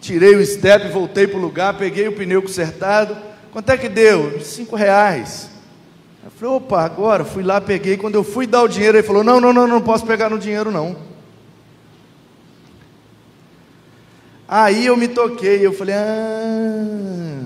tirei 0.00 0.34
o 0.34 0.44
step, 0.44 0.88
voltei 0.88 1.28
para 1.28 1.38
o 1.38 1.40
lugar, 1.40 1.74
peguei 1.74 2.08
o 2.08 2.12
pneu 2.12 2.42
consertado. 2.42 3.16
Quanto 3.52 3.70
é 3.70 3.78
que 3.78 3.88
deu? 3.88 4.40
Cinco 4.40 4.74
reais. 4.74 5.50
Eu 6.24 6.32
falei, 6.32 6.56
opa, 6.56 6.82
agora 6.82 7.24
fui 7.24 7.44
lá, 7.44 7.60
peguei. 7.60 7.96
Quando 7.96 8.16
eu 8.16 8.24
fui 8.24 8.44
dar 8.44 8.62
o 8.62 8.68
dinheiro, 8.68 8.98
ele 8.98 9.06
falou: 9.06 9.22
não, 9.22 9.40
não, 9.40 9.52
não, 9.52 9.68
não 9.68 9.80
posso 9.80 10.04
pegar 10.04 10.28
no 10.28 10.38
dinheiro, 10.38 10.72
não. 10.72 10.96
Aí 14.52 14.86
eu 14.86 14.96
me 14.96 15.06
toquei, 15.06 15.64
eu 15.64 15.72
falei, 15.72 15.94
ah, 15.94 17.40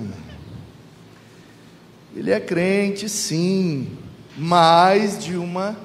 ele 2.16 2.30
é 2.30 2.40
crente, 2.40 3.10
sim, 3.10 3.88
mas 4.38 5.22
de 5.22 5.36
uma 5.36 5.76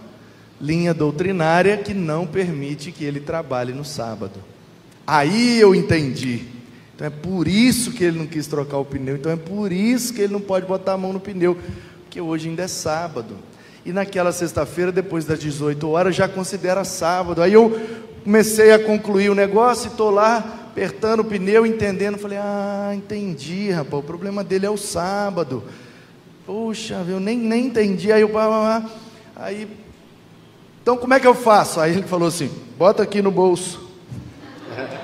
linha 0.62 0.94
doutrinária 0.94 1.76
que 1.76 1.94
não 1.94 2.26
permite 2.26 2.94
que 2.94 3.04
ele 3.04 3.20
trabalhe 3.20 3.74
no 3.74 3.84
sábado. 3.84 4.40
Aí 5.06 5.60
eu 5.60 5.76
entendi. 5.76 6.44
Então 6.96 7.06
é 7.06 7.10
por 7.10 7.50
isso 7.50 7.92
que 7.92 8.06
ele 8.06 8.18
não 8.18 8.26
quis 8.26 8.48
trocar 8.48 8.78
o 8.78 8.86
pneu. 8.86 9.18
Então 9.18 9.30
é 9.30 9.36
por 9.36 9.74
isso 9.74 10.14
que 10.14 10.22
ele 10.22 10.32
não 10.32 10.40
pode 10.40 10.66
botar 10.66 10.94
a 10.94 10.98
mão 10.98 11.12
no 11.12 11.20
pneu. 11.20 11.58
Porque 12.06 12.22
hoje 12.22 12.48
ainda 12.48 12.64
é 12.64 12.68
sábado. 12.70 13.36
E 13.86 13.92
naquela 13.92 14.32
sexta-feira, 14.32 14.90
depois 14.90 15.26
das 15.26 15.40
18 15.40 15.86
horas, 15.90 16.16
já 16.16 16.30
considera 16.30 16.86
sábado. 16.86 17.42
Aí 17.42 17.52
eu 17.52 17.78
comecei 18.24 18.72
a 18.72 18.80
concluir 18.80 19.30
o 19.30 19.36
negócio 19.36 19.90
e 19.90 19.92
estou 19.92 20.12
lá 20.12 20.59
apertando 20.70 21.22
o 21.22 21.26
pneu, 21.26 21.66
entendendo. 21.66 22.18
Falei, 22.18 22.38
ah, 22.38 22.92
entendi, 22.96 23.72
rapaz. 23.72 24.04
O 24.04 24.06
problema 24.06 24.44
dele 24.44 24.66
é 24.66 24.70
o 24.70 24.78
sábado. 24.78 25.64
Puxa, 26.46 27.04
eu 27.08 27.20
nem, 27.20 27.38
nem 27.38 27.66
entendi. 27.66 28.12
Aí 28.12 28.22
eu, 28.22 28.32
aí, 29.36 29.68
então 30.82 30.98
como 30.98 31.14
é 31.14 31.20
que 31.20 31.28
eu 31.28 31.36
faço? 31.36 31.80
Aí 31.80 31.92
ele 31.92 32.04
falou 32.04 32.28
assim: 32.28 32.50
bota 32.78 33.04
aqui 33.04 33.22
no 33.22 33.30
bolso. 33.30 33.88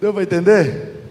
Deu 0.00 0.12
para 0.12 0.22
entender? 0.22 1.02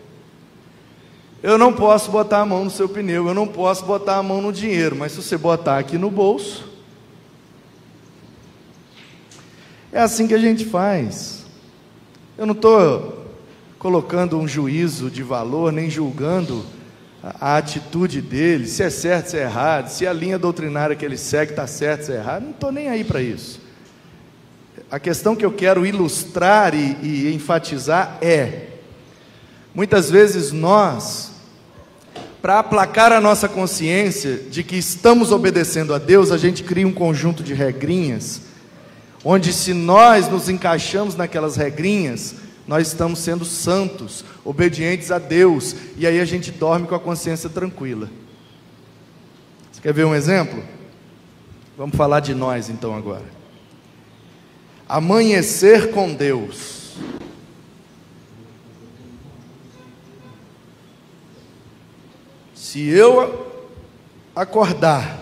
Eu 1.43 1.57
não 1.57 1.73
posso 1.73 2.11
botar 2.11 2.41
a 2.41 2.45
mão 2.45 2.63
no 2.65 2.69
seu 2.69 2.87
pneu, 2.87 3.27
eu 3.27 3.33
não 3.33 3.47
posso 3.47 3.83
botar 3.83 4.17
a 4.17 4.23
mão 4.23 4.41
no 4.41 4.53
dinheiro, 4.53 4.95
mas 4.95 5.11
se 5.11 5.21
você 5.23 5.35
botar 5.37 5.79
aqui 5.79 5.97
no 5.97 6.11
bolso, 6.11 6.70
é 9.91 9.99
assim 9.99 10.27
que 10.27 10.33
a 10.33 10.39
gente 10.39 10.65
faz. 10.65 11.45
Eu 12.37 12.45
não 12.45 12.53
estou 12.53 13.25
colocando 13.77 14.37
um 14.37 14.47
juízo 14.47 15.09
de 15.09 15.23
valor, 15.23 15.71
nem 15.71 15.89
julgando 15.89 16.65
a, 17.23 17.53
a, 17.53 17.57
atitude 17.57 18.21
dele, 18.21 18.67
se 18.67 18.83
é 18.83 18.89
certo, 18.89 19.31
se 19.31 19.37
é 19.37 19.41
errado, 19.41 19.89
se 19.89 20.05
a 20.05 20.13
linha 20.13 20.37
doutrinária 20.37 20.95
que 20.95 21.03
ele 21.03 21.17
segue 21.17 21.51
está 21.51 21.67
certa, 21.67 22.03
se 22.03 22.11
é 22.11 22.15
errado, 22.15 22.43
não 22.43 22.51
estou 22.51 22.71
nem 22.71 22.89
aí 22.89 23.03
para 23.03 23.21
isso. 23.21 23.59
A 24.89 24.99
questão 24.99 25.35
que 25.35 25.45
eu 25.45 25.51
quero 25.51 25.85
ilustrar 25.85 26.73
e, 26.73 26.97
e 27.01 27.33
enfatizar 27.33 28.17
é: 28.21 28.67
Muitas 29.73 30.11
vezes 30.11 30.51
nós, 30.51 31.31
para 32.41 32.59
aplacar 32.59 33.11
a 33.13 33.21
nossa 33.21 33.47
consciência 33.47 34.35
de 34.35 34.63
que 34.63 34.75
estamos 34.75 35.31
obedecendo 35.31 35.93
a 35.93 35.97
Deus, 35.97 36.31
a 36.31 36.37
gente 36.37 36.63
cria 36.63 36.87
um 36.87 36.91
conjunto 36.91 37.41
de 37.41 37.53
regrinhas, 37.53 38.41
onde 39.23 39.53
se 39.53 39.73
nós 39.73 40.27
nos 40.27 40.49
encaixamos 40.49 41.15
naquelas 41.15 41.55
regrinhas, 41.55 42.35
nós 42.67 42.87
estamos 42.87 43.19
sendo 43.19 43.45
santos, 43.45 44.23
obedientes 44.43 45.11
a 45.11 45.19
Deus, 45.19 45.75
e 45.97 46.07
aí 46.07 46.19
a 46.19 46.25
gente 46.25 46.51
dorme 46.51 46.87
com 46.87 46.95
a 46.95 46.99
consciência 46.99 47.49
tranquila. 47.49 48.09
Você 49.71 49.81
quer 49.81 49.93
ver 49.93 50.05
um 50.05 50.15
exemplo? 50.15 50.63
Vamos 51.77 51.95
falar 51.95 52.19
de 52.19 52.33
nós 52.33 52.69
então 52.69 52.95
agora. 52.95 53.25
Amanhecer 54.87 55.91
com 55.91 56.13
Deus. 56.13 56.91
Se 62.53 62.87
eu 62.87 63.51
acordar 64.35 65.19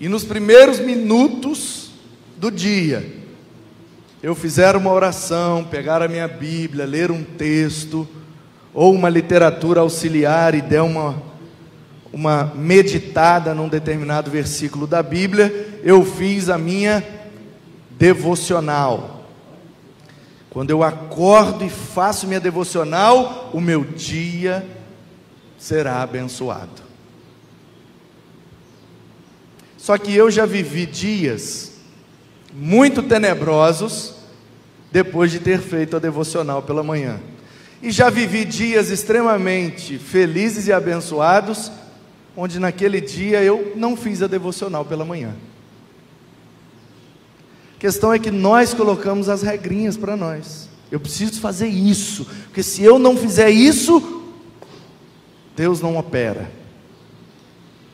e 0.00 0.08
nos 0.08 0.24
primeiros 0.24 0.80
minutos 0.80 1.85
do 2.36 2.50
dia 2.50 3.04
eu 4.22 4.34
fizer 4.34 4.74
uma 4.74 4.90
oração, 4.90 5.62
pegar 5.62 6.02
a 6.02 6.08
minha 6.08 6.26
Bíblia, 6.26 6.84
ler 6.84 7.10
um 7.10 7.22
texto 7.22 8.08
ou 8.74 8.92
uma 8.92 9.08
literatura 9.08 9.80
auxiliar 9.80 10.54
e 10.54 10.60
der 10.60 10.82
uma 10.82 11.22
uma 12.12 12.50
meditada 12.54 13.54
num 13.54 13.68
determinado 13.68 14.30
versículo 14.30 14.86
da 14.86 15.02
Bíblia, 15.02 15.80
eu 15.82 16.02
fiz 16.02 16.48
a 16.48 16.56
minha 16.56 17.06
devocional. 17.90 19.26
Quando 20.48 20.70
eu 20.70 20.82
acordo 20.82 21.62
e 21.62 21.68
faço 21.68 22.26
minha 22.26 22.40
devocional, 22.40 23.50
o 23.52 23.60
meu 23.60 23.84
dia 23.84 24.66
será 25.58 26.02
abençoado. 26.02 26.82
Só 29.76 29.98
que 29.98 30.14
eu 30.14 30.30
já 30.30 30.46
vivi 30.46 30.86
dias 30.86 31.75
muito 32.58 33.02
tenebrosos 33.02 34.14
depois 34.90 35.30
de 35.30 35.38
ter 35.38 35.60
feito 35.60 35.94
a 35.94 35.98
devocional 35.98 36.62
pela 36.62 36.82
manhã. 36.82 37.20
E 37.82 37.90
já 37.90 38.08
vivi 38.08 38.46
dias 38.46 38.88
extremamente 38.88 39.98
felizes 39.98 40.66
e 40.66 40.72
abençoados, 40.72 41.70
onde 42.34 42.58
naquele 42.58 43.00
dia 43.00 43.42
eu 43.42 43.74
não 43.76 43.94
fiz 43.94 44.22
a 44.22 44.26
devocional 44.26 44.86
pela 44.86 45.04
manhã. 45.04 45.34
A 47.76 47.78
questão 47.78 48.10
é 48.10 48.18
que 48.18 48.30
nós 48.30 48.72
colocamos 48.72 49.28
as 49.28 49.42
regrinhas 49.42 49.98
para 49.98 50.16
nós. 50.16 50.70
Eu 50.90 50.98
preciso 50.98 51.40
fazer 51.40 51.66
isso, 51.66 52.26
porque 52.44 52.62
se 52.62 52.82
eu 52.82 52.98
não 52.98 53.18
fizer 53.18 53.50
isso, 53.50 54.24
Deus 55.54 55.82
não 55.82 55.98
opera. 55.98 56.50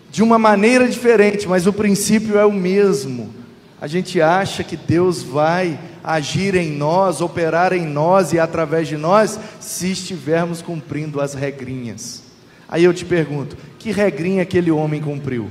De 0.09 0.23
uma 0.23 0.39
maneira 0.39 0.87
diferente, 0.87 1.49
mas 1.49 1.67
o 1.67 1.73
princípio 1.73 2.39
é 2.39 2.47
o 2.47 2.53
mesmo. 2.53 3.42
A 3.83 3.89
gente 3.89 4.21
acha 4.23 4.63
que 4.63 4.77
Deus 4.77 5.25
vai 5.25 5.77
agir 6.05 6.55
em 6.55 6.71
nós, 6.71 7.21
operar 7.21 7.73
em 7.73 7.85
nós 7.85 8.33
e 8.33 8.39
através 8.39 8.87
de 8.87 8.97
nós, 8.97 9.41
se 9.59 9.91
estivermos 9.91 10.63
cumprindo 10.63 11.21
as 11.21 11.35
regrinhas. 11.35 12.23
Aí 12.69 12.85
eu 12.85 12.95
te 12.95 13.05
pergunto: 13.05 13.57
que 13.81 13.91
regrinha 13.91 14.45
aquele 14.45 14.71
homem 14.71 15.03
cumpriu? 15.03 15.51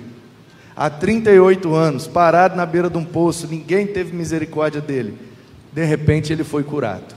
Há 0.74 0.89
38 0.89 1.74
anos, 1.74 2.08
parado 2.08 2.56
na 2.56 2.65
beira 2.65 2.89
de 2.89 2.98
um 2.98 3.04
poço, 3.04 3.48
ninguém 3.48 3.86
teve 3.86 4.15
misericórdia 4.15 4.80
dele. 4.80 5.13
De 5.74 5.84
repente 5.84 6.32
ele 6.32 6.46
foi 6.46 6.63
curado. 6.63 7.13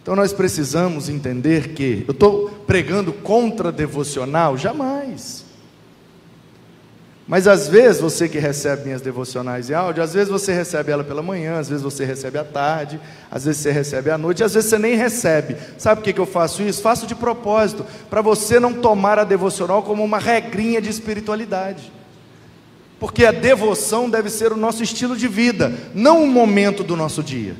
Então 0.00 0.16
nós 0.16 0.32
precisamos 0.32 1.10
entender 1.10 1.74
que 1.74 2.06
eu 2.08 2.12
estou 2.12 2.48
pregando 2.66 3.12
contra 3.12 3.70
devocional? 3.70 4.56
Jamais. 4.56 5.47
Mas 7.28 7.46
às 7.46 7.68
vezes 7.68 8.00
você 8.00 8.26
que 8.26 8.38
recebe 8.38 8.84
minhas 8.84 9.02
devocionais 9.02 9.68
em 9.68 9.74
áudio, 9.74 10.02
às 10.02 10.14
vezes 10.14 10.30
você 10.30 10.50
recebe 10.50 10.90
ela 10.90 11.04
pela 11.04 11.22
manhã, 11.22 11.58
às 11.58 11.68
vezes 11.68 11.84
você 11.84 12.02
recebe 12.02 12.38
à 12.38 12.44
tarde, 12.44 12.98
às 13.30 13.44
vezes 13.44 13.60
você 13.60 13.70
recebe 13.70 14.10
à 14.10 14.16
noite, 14.16 14.42
às 14.42 14.54
vezes 14.54 14.70
você 14.70 14.78
nem 14.78 14.96
recebe. 14.96 15.54
Sabe 15.76 15.96
por 15.96 16.04
que, 16.04 16.14
que 16.14 16.20
eu 16.20 16.24
faço 16.24 16.62
isso? 16.62 16.80
Faço 16.80 17.06
de 17.06 17.14
propósito, 17.14 17.84
para 18.08 18.22
você 18.22 18.58
não 18.58 18.72
tomar 18.72 19.18
a 19.18 19.24
devocional 19.24 19.82
como 19.82 20.02
uma 20.02 20.18
regrinha 20.18 20.80
de 20.80 20.88
espiritualidade. 20.88 21.92
Porque 22.98 23.26
a 23.26 23.30
devoção 23.30 24.08
deve 24.08 24.30
ser 24.30 24.50
o 24.50 24.56
nosso 24.56 24.82
estilo 24.82 25.14
de 25.14 25.28
vida, 25.28 25.70
não 25.94 26.22
um 26.22 26.30
momento 26.30 26.82
do 26.82 26.96
nosso 26.96 27.22
dia. 27.22 27.54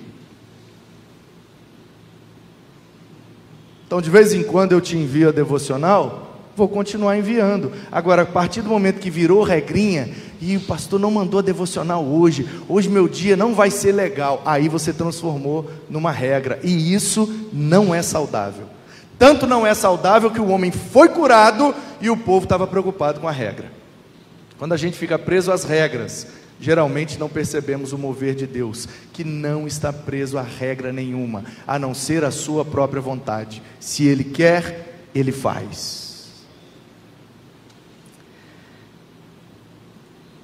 Então, 3.87 4.01
de 4.01 4.09
vez 4.09 4.33
em 4.33 4.43
quando 4.43 4.73
eu 4.73 4.81
te 4.81 4.97
envio 4.97 5.29
a 5.29 5.33
devocional, 5.33 6.28
vou 6.59 6.69
continuar 6.69 7.17
enviando. 7.17 7.73
Agora, 7.91 8.23
a 8.23 8.27
partir 8.27 8.63
do 8.63 8.69
momento 8.69 8.99
que 8.99 9.11
virou 9.11 9.45
regrinha, 9.45 10.09
e 10.41 10.57
o 10.57 10.61
pastor 10.61 10.99
não 10.99 11.11
mandou 11.11 11.39
a 11.39 11.43
devocional 11.43 12.05
hoje, 12.05 12.49
hoje 12.69 12.89
meu 12.89 13.09
dia 13.09 13.37
não 13.37 13.55
vai 13.55 13.71
ser 13.71 13.93
legal, 13.93 14.43
aí 14.45 14.69
você 14.69 14.93
transformou 14.93 15.71
numa 15.89 16.11
regra, 16.11 16.59
e 16.65 16.93
isso 16.93 17.49
não 17.53 17.95
é 17.95 18.03
saudável. 18.03 18.67
Tanto 19.17 19.47
não 19.47 19.65
é 19.65 19.73
saudável 19.73 20.31
que 20.31 20.41
o 20.41 20.49
homem 20.49 20.73
foi 20.73 21.09
curado 21.09 21.75
e 22.01 22.11
o 22.11 22.17
povo 22.17 22.45
estava 22.45 22.67
preocupado 22.67 23.21
com 23.21 23.29
a 23.29 23.33
regra. 23.33 23.71
Quando 24.59 24.73
a 24.73 24.77
gente 24.77 24.99
fica 24.99 25.19
preso 25.19 25.53
às 25.53 25.63
regras, 25.63 26.27
geralmente 26.61 27.19
não 27.19 27.29
percebemos 27.29 27.93
o 27.93 27.99
mover 27.99 28.35
de 28.35 28.47
Deus, 28.47 28.89
que 29.13 29.23
não 29.23 29.67
está 29.67 29.93
preso 29.93 30.39
a 30.39 30.43
regra 30.43 30.93
nenhuma, 30.93 31.45
a 31.67 31.79
não 31.79 31.95
ser 31.95 32.25
a 32.25 32.33
sua 32.33 32.65
própria 32.65 33.01
vontade. 33.01 33.63
Se 33.79 34.07
Ele 34.07 34.25
quer, 34.25 35.09
Ele 35.15 35.33
faz. 35.33 36.08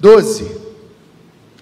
12. 0.04 0.44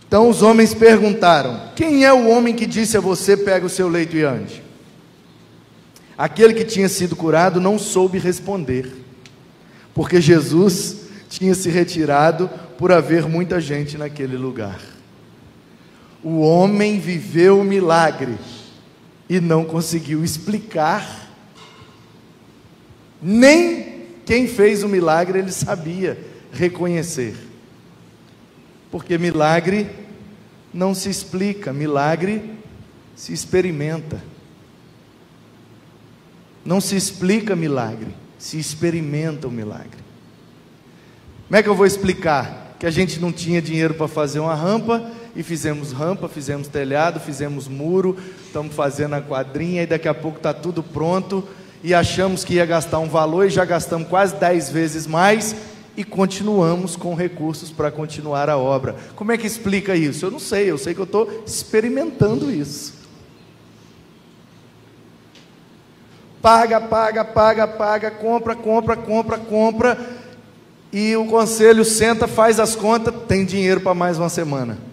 Então 0.08 0.28
os 0.28 0.42
homens 0.42 0.74
perguntaram: 0.74 1.70
Quem 1.76 2.04
é 2.04 2.12
o 2.12 2.28
homem 2.28 2.56
que 2.56 2.66
disse 2.66 2.96
a 2.96 3.00
você: 3.00 3.36
Pega 3.36 3.64
o 3.64 3.70
seu 3.70 3.88
leito 3.88 4.16
e 4.16 4.24
ande? 4.24 4.60
Aquele 6.18 6.52
que 6.52 6.64
tinha 6.64 6.88
sido 6.88 7.14
curado 7.14 7.60
não 7.60 7.78
soube 7.78 8.18
responder, 8.18 8.92
porque 9.94 10.20
Jesus 10.20 11.02
tinha 11.28 11.54
se 11.54 11.70
retirado 11.70 12.50
por 12.76 12.90
haver 12.90 13.28
muita 13.28 13.60
gente 13.60 13.96
naquele 13.96 14.36
lugar. 14.36 14.80
O 16.20 16.40
homem 16.40 16.98
viveu 16.98 17.60
o 17.60 17.64
milagre 17.64 18.36
e 19.28 19.40
não 19.40 19.64
conseguiu 19.64 20.24
explicar, 20.24 21.30
nem 23.22 24.02
quem 24.26 24.48
fez 24.48 24.82
o 24.82 24.88
milagre 24.88 25.38
ele 25.38 25.52
sabia 25.52 26.18
reconhecer. 26.52 27.51
Porque 28.92 29.16
milagre 29.16 29.90
não 30.72 30.94
se 30.94 31.08
explica, 31.08 31.72
milagre 31.72 32.58
se 33.16 33.32
experimenta. 33.32 34.22
Não 36.62 36.78
se 36.78 36.94
explica 36.94 37.56
milagre, 37.56 38.14
se 38.38 38.58
experimenta 38.58 39.48
o 39.48 39.50
milagre. 39.50 40.02
Como 41.48 41.56
é 41.56 41.62
que 41.62 41.68
eu 41.70 41.74
vou 41.74 41.86
explicar? 41.86 42.76
Que 42.78 42.84
a 42.84 42.90
gente 42.90 43.18
não 43.18 43.32
tinha 43.32 43.62
dinheiro 43.62 43.94
para 43.94 44.06
fazer 44.06 44.40
uma 44.40 44.54
rampa 44.54 45.10
e 45.34 45.42
fizemos 45.42 45.92
rampa, 45.92 46.28
fizemos 46.28 46.68
telhado, 46.68 47.18
fizemos 47.18 47.68
muro, 47.68 48.18
estamos 48.46 48.74
fazendo 48.74 49.14
a 49.14 49.22
quadrinha 49.22 49.84
e 49.84 49.86
daqui 49.86 50.06
a 50.06 50.14
pouco 50.14 50.36
está 50.36 50.52
tudo 50.52 50.82
pronto 50.82 51.48
e 51.82 51.94
achamos 51.94 52.44
que 52.44 52.54
ia 52.54 52.66
gastar 52.66 52.98
um 52.98 53.08
valor 53.08 53.46
e 53.46 53.50
já 53.50 53.64
gastamos 53.64 54.06
quase 54.08 54.36
dez 54.36 54.68
vezes 54.68 55.06
mais 55.06 55.56
e 55.96 56.04
continuamos 56.04 56.96
com 56.96 57.14
recursos 57.14 57.70
para 57.70 57.90
continuar 57.90 58.48
a 58.48 58.56
obra. 58.56 58.96
Como 59.14 59.32
é 59.32 59.38
que 59.38 59.46
explica 59.46 59.94
isso? 59.94 60.26
Eu 60.26 60.30
não 60.30 60.38
sei, 60.38 60.70
eu 60.70 60.78
sei 60.78 60.94
que 60.94 61.00
eu 61.00 61.04
estou 61.04 61.42
experimentando 61.46 62.50
isso. 62.50 62.94
Paga, 66.40 66.80
paga, 66.80 67.24
paga, 67.24 67.68
paga, 67.68 68.10
compra, 68.10 68.56
compra, 68.56 68.96
compra, 68.96 69.38
compra, 69.38 69.98
e 70.92 71.14
o 71.16 71.26
conselho 71.26 71.84
senta, 71.84 72.26
faz 72.26 72.58
as 72.58 72.74
contas, 72.74 73.14
tem 73.28 73.44
dinheiro 73.44 73.80
para 73.80 73.94
mais 73.94 74.18
uma 74.18 74.28
semana. 74.28 74.91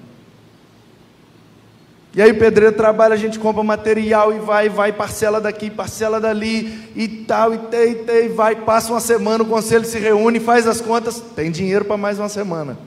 E 2.16 2.22
aí 2.22 2.32
o 2.32 2.40
pedreiro 2.40 2.76
trabalha, 2.76 3.14
a 3.14 3.18
gente 3.18 3.38
compra 3.38 3.64
material 3.64 4.34
e 4.34 4.40
vai, 4.40 4.68
vai, 4.68 4.92
parcela 4.92 5.40
daqui, 5.40 5.70
parcela 5.70 6.20
dali 6.20 6.90
e 6.96 7.08
tal, 7.08 7.54
e 7.54 7.58
tem, 7.60 7.96
tem, 8.04 8.30
vai, 8.30 8.56
passa 8.56 8.92
uma 8.92 9.00
semana, 9.00 9.44
o 9.44 9.48
conselho 9.48 9.86
se 9.86 10.00
reúne, 10.00 10.40
faz 10.40 10.66
as 10.66 10.82
contas, 10.82 11.22
tem 11.36 11.52
dinheiro 11.52 11.86
para 11.86 11.98
mais 11.98 12.18
uma 12.18 12.30
semana. 12.30 12.78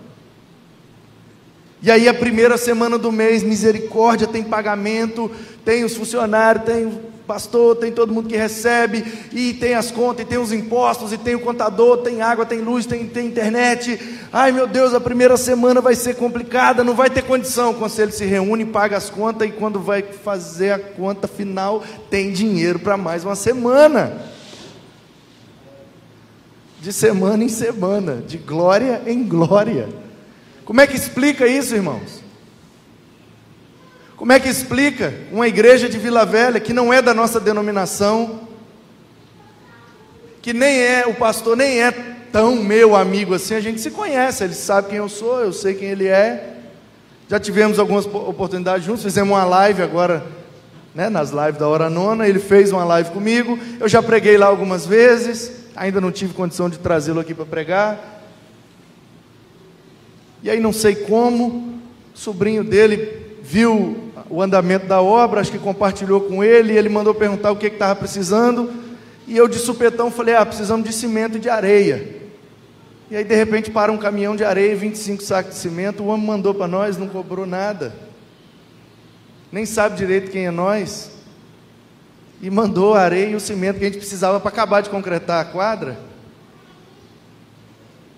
E 1.80 1.90
aí 1.90 2.08
a 2.08 2.14
primeira 2.14 2.56
semana 2.56 2.98
do 2.98 3.12
mês, 3.12 3.42
misericórdia, 3.42 4.26
tem 4.26 4.42
pagamento, 4.42 5.30
tem 5.64 5.84
os 5.84 5.96
funcionários, 5.96 6.64
tem 6.64 7.00
pastor, 7.26 7.76
tem 7.76 7.92
todo 7.92 8.12
mundo 8.12 8.28
que 8.28 8.36
recebe, 8.36 9.04
e 9.32 9.54
tem 9.54 9.74
as 9.74 9.90
contas, 9.90 10.24
e 10.24 10.28
tem 10.28 10.38
os 10.38 10.52
impostos, 10.52 11.12
e 11.12 11.18
tem 11.18 11.34
o 11.34 11.40
contador, 11.40 11.98
tem 11.98 12.22
água, 12.22 12.46
tem 12.46 12.60
luz, 12.60 12.86
tem, 12.86 13.06
tem 13.06 13.26
internet. 13.26 13.98
Ai 14.32 14.52
meu 14.52 14.66
Deus, 14.66 14.94
a 14.94 15.00
primeira 15.00 15.36
semana 15.36 15.80
vai 15.80 15.94
ser 15.94 16.16
complicada, 16.16 16.84
não 16.84 16.94
vai 16.94 17.10
ter 17.10 17.22
condição. 17.22 17.70
O 17.70 17.74
conselho 17.74 18.12
se 18.12 18.24
reúne, 18.24 18.64
paga 18.64 18.96
as 18.96 19.10
contas, 19.10 19.48
e 19.48 19.52
quando 19.52 19.80
vai 19.80 20.02
fazer 20.02 20.72
a 20.72 20.78
conta 20.78 21.26
final, 21.28 21.82
tem 22.10 22.32
dinheiro 22.32 22.78
para 22.78 22.96
mais 22.96 23.24
uma 23.24 23.36
semana. 23.36 24.30
De 26.80 26.92
semana 26.92 27.44
em 27.44 27.48
semana, 27.48 28.16
de 28.26 28.38
glória 28.38 29.02
em 29.06 29.22
glória. 29.22 29.88
Como 30.64 30.80
é 30.80 30.86
que 30.86 30.96
explica 30.96 31.46
isso, 31.46 31.74
irmãos? 31.74 32.21
Como 34.22 34.30
é 34.30 34.38
que 34.38 34.48
explica 34.48 35.12
uma 35.32 35.48
igreja 35.48 35.88
de 35.88 35.98
Vila 35.98 36.24
Velha 36.24 36.60
que 36.60 36.72
não 36.72 36.92
é 36.92 37.02
da 37.02 37.12
nossa 37.12 37.40
denominação, 37.40 38.42
que 40.40 40.52
nem 40.52 40.78
é, 40.78 41.04
o 41.08 41.14
pastor 41.14 41.56
nem 41.56 41.82
é 41.82 41.90
tão 42.30 42.54
meu 42.54 42.94
amigo 42.94 43.34
assim, 43.34 43.56
a 43.56 43.60
gente 43.60 43.80
se 43.80 43.90
conhece, 43.90 44.44
ele 44.44 44.54
sabe 44.54 44.90
quem 44.90 44.98
eu 44.98 45.08
sou, 45.08 45.40
eu 45.40 45.52
sei 45.52 45.74
quem 45.74 45.88
ele 45.88 46.06
é. 46.06 46.56
Já 47.28 47.40
tivemos 47.40 47.80
algumas 47.80 48.06
oportunidades 48.06 48.86
juntos, 48.86 49.02
fizemos 49.02 49.34
uma 49.34 49.44
live 49.44 49.82
agora, 49.82 50.24
né, 50.94 51.08
nas 51.08 51.30
lives 51.30 51.58
da 51.58 51.66
hora 51.66 51.90
nona, 51.90 52.28
ele 52.28 52.38
fez 52.38 52.70
uma 52.70 52.84
live 52.84 53.10
comigo, 53.10 53.58
eu 53.80 53.88
já 53.88 54.00
preguei 54.00 54.38
lá 54.38 54.46
algumas 54.46 54.86
vezes, 54.86 55.50
ainda 55.74 56.00
não 56.00 56.12
tive 56.12 56.32
condição 56.32 56.70
de 56.70 56.78
trazê-lo 56.78 57.18
aqui 57.18 57.34
para 57.34 57.44
pregar. 57.44 58.22
E 60.44 60.48
aí 60.48 60.60
não 60.60 60.72
sei 60.72 60.94
como, 60.94 61.80
o 62.14 62.16
sobrinho 62.16 62.62
dele 62.62 63.20
viu 63.42 64.01
o 64.32 64.40
andamento 64.40 64.86
da 64.86 65.02
obra, 65.02 65.42
acho 65.42 65.52
que 65.52 65.58
compartilhou 65.58 66.22
com 66.22 66.42
ele, 66.42 66.72
e 66.72 66.78
ele 66.78 66.88
mandou 66.88 67.14
perguntar 67.14 67.52
o 67.52 67.56
que 67.56 67.66
estava 67.66 67.94
precisando, 67.94 68.72
e 69.28 69.36
eu 69.36 69.46
de 69.46 69.58
supetão 69.58 70.10
falei, 70.10 70.34
ah, 70.34 70.46
precisamos 70.46 70.88
de 70.88 70.94
cimento 70.94 71.36
e 71.36 71.40
de 71.40 71.50
areia. 71.50 72.22
E 73.10 73.16
aí 73.16 73.24
de 73.24 73.34
repente 73.34 73.70
para 73.70 73.92
um 73.92 73.98
caminhão 73.98 74.34
de 74.34 74.42
areia, 74.42 74.74
25 74.74 75.22
sacos 75.22 75.52
de 75.52 75.58
cimento, 75.58 76.02
o 76.02 76.06
homem 76.06 76.26
mandou 76.26 76.54
para 76.54 76.66
nós, 76.66 76.96
não 76.96 77.08
cobrou 77.08 77.44
nada. 77.44 77.94
Nem 79.52 79.66
sabe 79.66 79.98
direito 79.98 80.30
quem 80.30 80.46
é 80.46 80.50
nós. 80.50 81.10
E 82.40 82.48
mandou 82.48 82.94
a 82.94 83.02
areia 83.02 83.32
e 83.32 83.34
o 83.34 83.40
cimento 83.40 83.80
que 83.80 83.84
a 83.84 83.88
gente 83.88 83.98
precisava 83.98 84.40
para 84.40 84.48
acabar 84.48 84.80
de 84.80 84.88
concretar 84.88 85.42
a 85.42 85.44
quadra. 85.44 85.98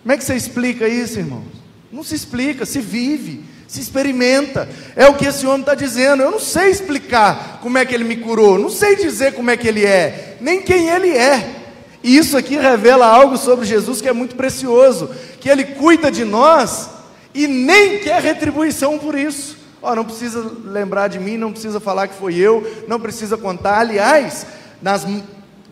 Como 0.02 0.12
é 0.12 0.16
que 0.16 0.22
você 0.22 0.36
explica 0.36 0.86
isso, 0.86 1.18
irmãos? 1.18 1.42
Não 1.90 2.04
se 2.04 2.14
explica, 2.14 2.64
se 2.64 2.80
vive 2.80 3.52
se 3.66 3.80
experimenta. 3.80 4.68
É 4.94 5.06
o 5.06 5.14
que 5.14 5.26
esse 5.26 5.46
homem 5.46 5.60
está 5.60 5.74
dizendo. 5.74 6.22
Eu 6.22 6.30
não 6.30 6.40
sei 6.40 6.70
explicar 6.70 7.58
como 7.62 7.78
é 7.78 7.84
que 7.84 7.94
ele 7.94 8.04
me 8.04 8.16
curou, 8.16 8.58
não 8.58 8.70
sei 8.70 8.96
dizer 8.96 9.34
como 9.34 9.50
é 9.50 9.56
que 9.56 9.66
ele 9.66 9.84
é, 9.84 10.36
nem 10.40 10.62
quem 10.62 10.88
ele 10.88 11.10
é. 11.10 11.62
E 12.02 12.18
isso 12.18 12.36
aqui 12.36 12.56
revela 12.56 13.06
algo 13.06 13.38
sobre 13.38 13.64
Jesus 13.64 14.00
que 14.00 14.08
é 14.08 14.12
muito 14.12 14.36
precioso, 14.36 15.10
que 15.40 15.48
ele 15.48 15.64
cuida 15.64 16.10
de 16.10 16.22
nós 16.22 16.90
e 17.34 17.46
nem 17.46 17.98
quer 17.98 18.20
retribuição 18.20 18.98
por 18.98 19.14
isso. 19.14 19.56
Oh, 19.80 19.94
não 19.94 20.04
precisa 20.04 20.50
lembrar 20.64 21.08
de 21.08 21.18
mim, 21.18 21.36
não 21.36 21.50
precisa 21.50 21.80
falar 21.80 22.08
que 22.08 22.14
foi 22.14 22.36
eu, 22.36 22.84
não 22.86 23.00
precisa 23.00 23.36
contar. 23.36 23.78
Aliás, 23.78 24.46
nas 24.80 25.06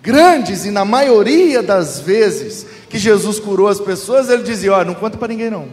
grandes 0.02 0.64
e 0.64 0.70
na 0.70 0.84
maioria 0.84 1.62
das 1.62 2.00
vezes 2.00 2.66
que 2.88 2.98
Jesus 2.98 3.38
curou 3.38 3.68
as 3.68 3.80
pessoas, 3.80 4.28
ele 4.28 4.42
dizia: 4.42 4.72
Ó, 4.72 4.80
oh, 4.80 4.84
não 4.84 4.94
conta 4.94 5.16
para 5.16 5.28
ninguém 5.28 5.50
não. 5.50 5.68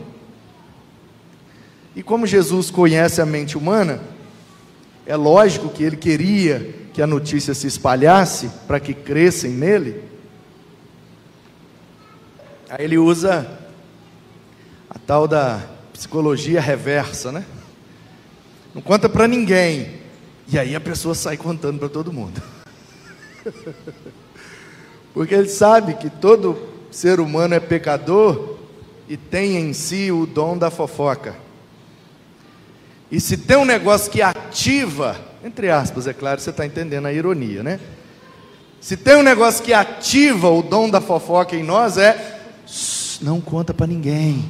E 1.95 2.03
como 2.03 2.27
Jesus 2.27 2.69
conhece 2.69 3.21
a 3.21 3.25
mente 3.25 3.57
humana, 3.57 4.01
é 5.05 5.15
lógico 5.15 5.69
que 5.69 5.83
ele 5.83 5.97
queria 5.97 6.75
que 6.93 7.01
a 7.01 7.07
notícia 7.07 7.53
se 7.53 7.65
espalhasse 7.65 8.49
para 8.67 8.79
que 8.79 8.93
crescem 8.93 9.51
nele. 9.51 10.03
Aí 12.69 12.85
ele 12.85 12.97
usa 12.97 13.49
a 14.89 14.99
tal 14.99 15.27
da 15.27 15.61
psicologia 15.93 16.61
reversa, 16.61 17.31
né? 17.31 17.45
Não 18.73 18.81
conta 18.81 19.09
para 19.09 19.27
ninguém. 19.27 19.99
E 20.47 20.57
aí 20.57 20.75
a 20.75 20.79
pessoa 20.79 21.15
sai 21.15 21.37
contando 21.37 21.79
para 21.79 21.89
todo 21.89 22.13
mundo. 22.13 22.41
Porque 25.13 25.33
ele 25.33 25.49
sabe 25.49 25.95
que 25.95 26.09
todo 26.09 26.57
ser 26.91 27.19
humano 27.19 27.53
é 27.53 27.59
pecador 27.59 28.57
e 29.07 29.17
tem 29.17 29.57
em 29.57 29.73
si 29.73 30.11
o 30.11 30.25
dom 30.25 30.57
da 30.57 30.69
fofoca. 30.69 31.35
E 33.11 33.19
se 33.19 33.37
tem 33.37 33.57
um 33.57 33.65
negócio 33.65 34.11
que 34.11 34.21
ativa, 34.21 35.19
entre 35.43 35.69
aspas, 35.69 36.07
é 36.07 36.13
claro, 36.13 36.39
você 36.39 36.51
está 36.51 36.65
entendendo 36.65 37.07
a 37.07 37.13
ironia, 37.13 37.63
né? 37.63 37.79
Se 38.79 38.95
tem 38.95 39.15
um 39.15 39.23
negócio 39.23 39.63
que 39.63 39.73
ativa 39.73 40.49
o 40.49 40.61
dom 40.61 40.89
da 40.89 41.01
fofoca 41.01 41.55
em 41.55 41.63
nós, 41.63 41.97
é 41.97 42.39
não 43.21 43.41
conta 43.41 43.73
para 43.73 43.87
ninguém. 43.87 44.45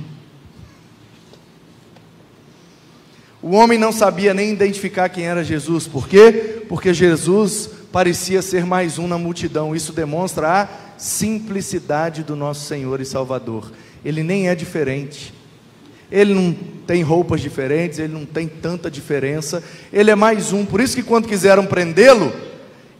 O 3.41 3.56
homem 3.56 3.80
não 3.80 3.91
sabia 3.91 4.34
nem 4.34 4.52
identificar 4.52 5.08
quem 5.08 5.26
era 5.26 5.43
Jesus, 5.43 5.88
por 5.88 6.08
quê? 6.08 6.63
Porque 6.67 6.93
Jesus 6.93 7.69
parecia 7.91 8.41
ser 8.41 8.65
mais 8.65 9.00
um 9.00 9.08
na 9.08 9.17
multidão. 9.17 9.74
Isso 9.74 9.93
demonstra 9.93 10.63
a 10.63 10.67
simplicidade 10.98 12.22
do 12.24 12.36
nosso 12.36 12.65
Senhor 12.65 13.00
e 13.00 13.06
Salvador. 13.06 13.72
Ele 14.04 14.22
nem 14.24 14.50
é 14.50 14.56
diferente. 14.56 15.34
Ele 16.12 16.34
não 16.34 16.56
tem 16.88 17.04
roupas 17.04 17.39
diferentes, 17.39 18.00
ele 18.00 18.13
não 18.13 18.26
tem 18.26 18.48
tanta 18.48 18.89
diferença. 18.89 19.63
Ele 19.93 20.10
é 20.10 20.15
mais 20.15 20.52
um. 20.52 20.65
Por 20.65 20.82
isso 20.82 20.95
que 20.95 21.04
quando 21.04 21.28
quiseram 21.28 21.65
prendê-lo, 21.65 22.34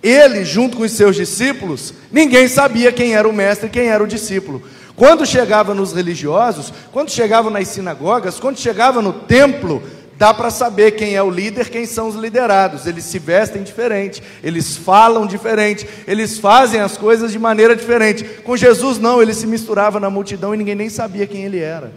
ele 0.02 0.45
junto 0.45 0.78
com 0.78 0.84
os 0.84 0.91
seus 0.91 1.15
discípulos, 1.15 1.93
ninguém 2.12 2.48
sabia 2.48 2.91
quem 2.91 3.15
era 3.15 3.28
o 3.28 3.34
mestre 3.34 3.67
e 3.67 3.72
quem 3.72 3.88
era 3.88 4.04
o 4.04 4.08
discípulo. 4.08 4.62
Quando 4.95 5.26
chegava 5.26 5.74
nos 5.74 5.93
religiosos, 5.93 6.74
quando 6.91 7.10
chegava 7.10 7.50
nas 7.50 7.69
sinagogas, 7.69 8.39
quando 8.39 8.60
chegava 8.60 9.02
no 9.02 9.13
templo, 9.13 9.82
dá 10.17 10.34
para 10.34 10.50
saber 10.50 10.91
quem 10.91 11.15
é 11.15 11.24
o 11.24 11.30
líder, 11.30 11.69
quem 11.69 11.86
são 11.86 12.10
os 12.10 12.15
liderados. 12.15 12.86
Eles 12.86 13.06
se 13.06 13.17
vestem 13.17 13.63
diferente, 13.63 14.22
eles 14.43 14.76
falam 14.76 15.26
diferente, 15.26 15.88
eles 16.06 16.38
fazem 16.38 16.82
as 16.82 16.98
coisas 16.98 17.32
de 17.32 17.39
maneira 17.39 17.76
diferente. 17.76 18.26
Com 18.43 18.58
Jesus, 18.58 19.00
não, 19.00 19.22
ele 19.22 19.34
se 19.34 19.48
misturava 19.48 20.00
na 20.00 20.10
multidão 20.10 20.54
e 20.54 20.58
ninguém 20.58 20.76
nem 20.76 20.89
sabia 20.89 21.26
quem 21.26 21.45
ele 21.45 21.60
era. 21.60 21.91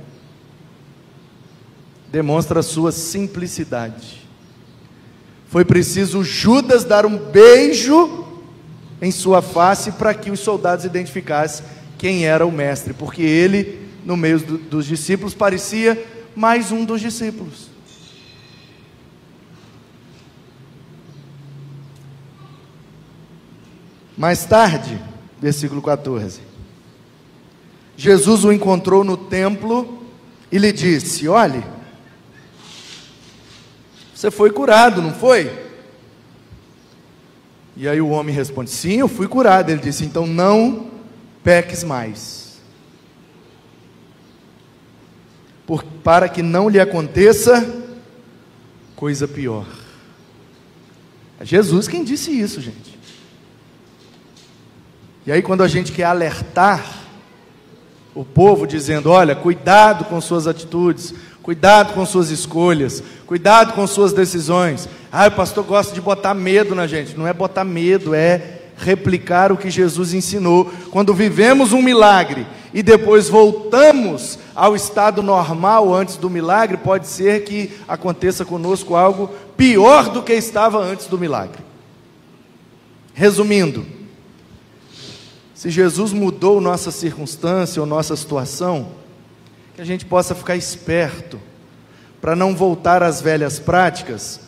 Demonstra 2.12 2.60
a 2.60 2.62
sua 2.62 2.92
simplicidade. 2.92 4.20
Foi 5.48 5.64
preciso 5.64 6.22
Judas 6.22 6.84
dar 6.84 7.06
um 7.06 7.16
beijo 7.16 8.26
em 9.00 9.10
sua 9.10 9.40
face 9.42 9.92
para 9.92 10.12
que 10.12 10.30
os 10.30 10.40
soldados 10.40 10.84
identificassem 10.84 11.64
quem 11.96 12.26
era 12.26 12.46
o 12.46 12.52
mestre, 12.52 12.92
porque 12.92 13.22
ele, 13.22 13.88
no 14.04 14.16
meio 14.16 14.38
do, 14.38 14.58
dos 14.58 14.86
discípulos, 14.86 15.34
parecia 15.34 16.02
mais 16.36 16.70
um 16.70 16.84
dos 16.84 17.00
discípulos. 17.00 17.70
Mais 24.16 24.44
tarde, 24.44 25.00
versículo 25.40 25.80
14. 25.80 26.40
Jesus 27.96 28.44
o 28.44 28.52
encontrou 28.52 29.02
no 29.02 29.16
templo 29.16 30.02
e 30.50 30.58
lhe 30.58 30.72
disse: 30.72 31.28
Olhe, 31.28 31.64
você 34.22 34.30
foi 34.30 34.50
curado, 34.50 35.02
não 35.02 35.12
foi? 35.12 35.50
E 37.76 37.88
aí 37.88 38.00
o 38.00 38.10
homem 38.10 38.32
responde: 38.32 38.70
Sim, 38.70 39.00
eu 39.00 39.08
fui 39.08 39.26
curado. 39.26 39.68
Ele 39.68 39.80
disse: 39.80 40.04
Então 40.04 40.28
não 40.28 40.92
peques 41.42 41.82
mais, 41.82 42.60
por, 45.66 45.82
para 45.82 46.28
que 46.28 46.40
não 46.40 46.68
lhe 46.68 46.78
aconteça 46.78 47.82
coisa 48.94 49.26
pior. 49.26 49.66
É 51.40 51.44
Jesus 51.44 51.88
quem 51.88 52.04
disse 52.04 52.30
isso, 52.30 52.60
gente. 52.60 52.96
E 55.26 55.32
aí, 55.32 55.42
quando 55.42 55.64
a 55.64 55.68
gente 55.68 55.90
quer 55.90 56.04
alertar 56.04 57.02
o 58.14 58.24
povo, 58.24 58.68
dizendo: 58.68 59.10
olha, 59.10 59.34
cuidado 59.34 60.04
com 60.04 60.20
suas 60.20 60.46
atitudes, 60.46 61.12
cuidado 61.42 61.92
com 61.92 62.06
suas 62.06 62.30
escolhas, 62.30 63.02
cuidado 63.26 63.72
com 63.72 63.86
suas 63.86 64.12
decisões. 64.12 64.88
Ah, 65.10 65.26
o 65.26 65.32
pastor 65.32 65.64
gosta 65.64 65.92
de 65.92 66.00
botar 66.00 66.34
medo 66.34 66.74
na 66.74 66.86
gente. 66.86 67.16
Não 67.18 67.26
é 67.26 67.32
botar 67.32 67.64
medo, 67.64 68.14
é 68.14 68.60
replicar 68.76 69.52
o 69.52 69.56
que 69.56 69.70
Jesus 69.70 70.14
ensinou. 70.14 70.70
Quando 70.90 71.12
vivemos 71.12 71.72
um 71.72 71.82
milagre 71.82 72.46
e 72.72 72.82
depois 72.82 73.28
voltamos 73.28 74.38
ao 74.54 74.76
estado 74.76 75.22
normal 75.22 75.92
antes 75.92 76.16
do 76.16 76.30
milagre, 76.30 76.76
pode 76.76 77.06
ser 77.06 77.44
que 77.44 77.72
aconteça 77.88 78.44
conosco 78.44 78.94
algo 78.94 79.30
pior 79.56 80.10
do 80.10 80.22
que 80.22 80.32
estava 80.32 80.78
antes 80.78 81.06
do 81.06 81.18
milagre. 81.18 81.62
Resumindo, 83.14 83.84
se 85.54 85.70
Jesus 85.70 86.12
mudou 86.12 86.60
nossa 86.60 86.90
circunstância 86.90 87.80
ou 87.80 87.86
nossa 87.86 88.16
situação, 88.16 89.01
que 89.74 89.80
a 89.80 89.84
gente 89.84 90.04
possa 90.04 90.34
ficar 90.34 90.56
esperto 90.56 91.40
para 92.20 92.36
não 92.36 92.54
voltar 92.54 93.02
às 93.02 93.20
velhas 93.20 93.58
práticas, 93.58 94.40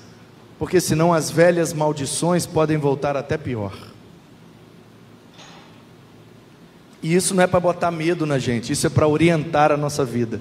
porque 0.58 0.80
senão 0.80 1.12
as 1.12 1.30
velhas 1.30 1.72
maldições 1.72 2.46
podem 2.46 2.76
voltar 2.76 3.16
até 3.16 3.36
pior. 3.36 3.72
E 7.02 7.14
isso 7.14 7.34
não 7.34 7.42
é 7.42 7.46
para 7.46 7.60
botar 7.60 7.90
medo 7.90 8.24
na 8.24 8.38
gente, 8.38 8.72
isso 8.72 8.86
é 8.86 8.90
para 8.90 9.08
orientar 9.08 9.72
a 9.72 9.76
nossa 9.76 10.04
vida. 10.04 10.40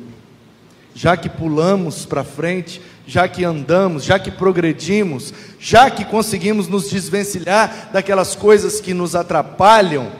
Já 0.95 1.17
que 1.17 1.27
pulamos 1.27 2.05
para 2.05 2.23
frente, 2.23 2.81
já 3.07 3.27
que 3.27 3.43
andamos, 3.43 4.03
já 4.03 4.19
que 4.19 4.31
progredimos, 4.31 5.33
já 5.59 5.89
que 5.89 6.05
conseguimos 6.05 6.67
nos 6.67 6.89
desvencilhar 6.89 7.89
daquelas 7.91 8.35
coisas 8.35 8.79
que 8.79 8.93
nos 8.93 9.15
atrapalham, 9.15 10.11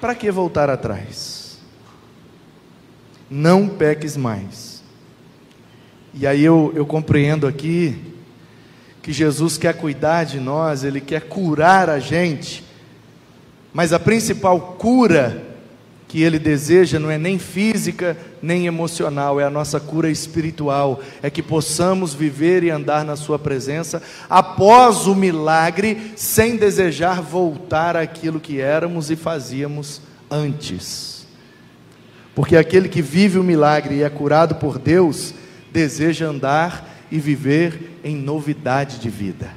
para 0.00 0.14
que 0.14 0.30
voltar 0.30 0.68
atrás? 0.68 1.39
Não 3.30 3.68
peques 3.68 4.16
mais. 4.16 4.82
E 6.12 6.26
aí 6.26 6.44
eu, 6.44 6.72
eu 6.74 6.84
compreendo 6.84 7.46
aqui 7.46 7.96
que 9.00 9.12
Jesus 9.12 9.56
quer 9.56 9.74
cuidar 9.74 10.24
de 10.24 10.40
nós, 10.40 10.82
Ele 10.82 11.00
quer 11.00 11.22
curar 11.22 11.88
a 11.88 11.98
gente, 12.00 12.64
mas 13.72 13.92
a 13.92 13.98
principal 13.98 14.76
cura 14.78 15.50
que 16.08 16.22
Ele 16.22 16.40
deseja 16.40 16.98
não 16.98 17.08
é 17.08 17.16
nem 17.16 17.38
física, 17.38 18.16
nem 18.42 18.66
emocional, 18.66 19.38
é 19.38 19.44
a 19.44 19.50
nossa 19.50 19.78
cura 19.78 20.10
espiritual, 20.10 21.00
é 21.22 21.30
que 21.30 21.40
possamos 21.40 22.12
viver 22.12 22.64
e 22.64 22.70
andar 22.70 23.04
na 23.04 23.14
Sua 23.14 23.38
presença 23.38 24.02
após 24.28 25.06
o 25.06 25.14
milagre, 25.14 26.12
sem 26.16 26.56
desejar 26.56 27.22
voltar 27.22 27.96
àquilo 27.96 28.40
que 28.40 28.60
éramos 28.60 29.08
e 29.08 29.14
fazíamos 29.14 30.02
antes. 30.28 31.19
Porque 32.34 32.56
aquele 32.56 32.88
que 32.88 33.02
vive 33.02 33.38
o 33.38 33.44
milagre 33.44 33.96
e 33.96 34.02
é 34.02 34.08
curado 34.08 34.54
por 34.56 34.78
Deus, 34.78 35.34
deseja 35.72 36.26
andar 36.26 36.88
e 37.10 37.18
viver 37.18 37.98
em 38.04 38.16
novidade 38.16 38.98
de 38.98 39.10
vida. 39.10 39.52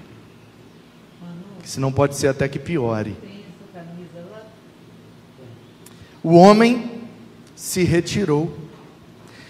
Senão 1.63 1.91
pode 1.91 2.15
ser 2.15 2.27
até 2.27 2.47
que 2.47 2.59
piore. 2.59 3.15
O 6.21 6.35
homem 6.35 7.01
se 7.55 7.83
retirou 7.83 8.57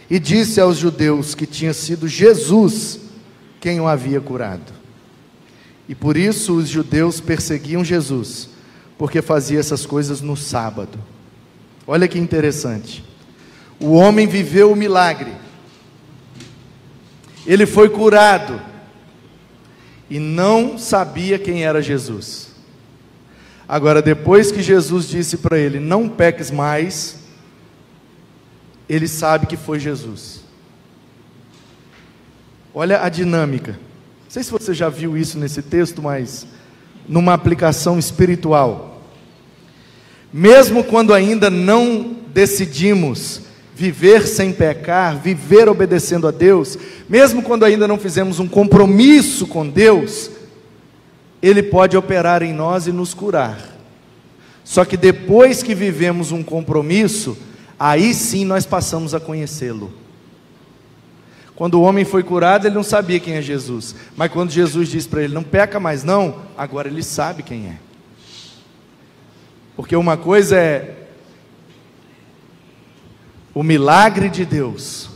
e 0.09 0.19
disse 0.19 0.59
aos 0.59 0.77
judeus 0.77 1.33
que 1.33 1.45
tinha 1.45 1.73
sido 1.73 2.07
Jesus 2.07 2.99
quem 3.59 3.79
o 3.79 3.87
havia 3.87 4.19
curado. 4.19 4.73
E 5.87 5.95
por 5.95 6.17
isso 6.17 6.55
os 6.55 6.69
judeus 6.69 7.19
perseguiam 7.19 7.83
Jesus, 7.83 8.49
porque 8.97 9.21
fazia 9.21 9.59
essas 9.59 9.85
coisas 9.85 10.21
no 10.21 10.35
sábado. 10.35 10.97
Olha 11.85 12.07
que 12.07 12.17
interessante. 12.17 13.03
O 13.79 13.93
homem 13.93 14.27
viveu 14.27 14.71
o 14.71 14.75
milagre, 14.75 15.33
ele 17.45 17.65
foi 17.65 17.89
curado 17.89 18.61
e 20.09 20.19
não 20.19 20.77
sabia 20.77 21.37
quem 21.39 21.65
era 21.65 21.81
Jesus. 21.81 22.53
Agora, 23.67 24.01
depois 24.01 24.51
que 24.51 24.61
Jesus 24.61 25.07
disse 25.07 25.37
para 25.37 25.57
ele: 25.57 25.79
Não 25.79 26.07
peques 26.07 26.51
mais, 26.51 27.19
ele 28.87 29.07
sabe 29.07 29.47
que 29.47 29.57
foi 29.57 29.79
Jesus. 29.79 30.41
Olha 32.73 33.03
a 33.03 33.09
dinâmica. 33.09 33.71
Não 33.71 34.29
sei 34.29 34.43
se 34.43 34.51
você 34.51 34.73
já 34.73 34.89
viu 34.89 35.17
isso 35.17 35.37
nesse 35.37 35.61
texto, 35.61 36.01
mas 36.01 36.47
numa 37.07 37.33
aplicação 37.33 37.99
espiritual. 37.99 39.01
Mesmo 40.31 40.83
quando 40.83 41.13
ainda 41.13 41.49
não 41.49 42.17
decidimos 42.33 43.41
viver 43.83 44.25
sem 44.25 44.53
pecar, 44.53 45.17
viver 45.17 45.67
obedecendo 45.67 46.25
a 46.25 46.31
Deus, 46.31 46.77
mesmo 47.09 47.43
quando 47.43 47.65
ainda 47.65 47.85
não 47.85 47.99
fizemos 47.99 48.39
um 48.39 48.47
compromisso 48.47 49.45
com 49.45 49.67
Deus, 49.67 50.31
ele 51.41 51.61
pode 51.61 51.97
operar 51.97 52.41
em 52.43 52.53
nós 52.53 52.87
e 52.87 52.93
nos 52.93 53.13
curar. 53.13 53.59
Só 54.63 54.85
que 54.85 54.95
depois 54.95 55.61
que 55.61 55.75
vivemos 55.75 56.31
um 56.31 56.41
compromisso, 56.41 57.37
aí 57.77 58.13
sim 58.13 58.45
nós 58.45 58.65
passamos 58.65 59.13
a 59.13 59.19
conhecê-lo. 59.19 59.91
Quando 61.53 61.73
o 61.73 61.81
homem 61.81 62.05
foi 62.05 62.23
curado, 62.23 62.65
ele 62.65 62.75
não 62.75 62.83
sabia 62.83 63.19
quem 63.19 63.33
é 63.33 63.41
Jesus. 63.41 63.93
Mas 64.15 64.31
quando 64.31 64.49
Jesus 64.49 64.87
disse 64.87 65.09
para 65.09 65.23
ele: 65.23 65.33
Não 65.33 65.43
peca 65.43 65.77
mais, 65.77 66.05
não, 66.05 66.37
agora 66.57 66.87
ele 66.87 67.03
sabe 67.03 67.43
quem 67.43 67.67
é. 67.67 67.77
Porque 69.75 69.93
uma 69.93 70.15
coisa 70.15 70.55
é 70.55 71.02
o 73.53 73.61
milagre 73.61 74.29
de 74.29 74.45
Deus, 74.45 75.09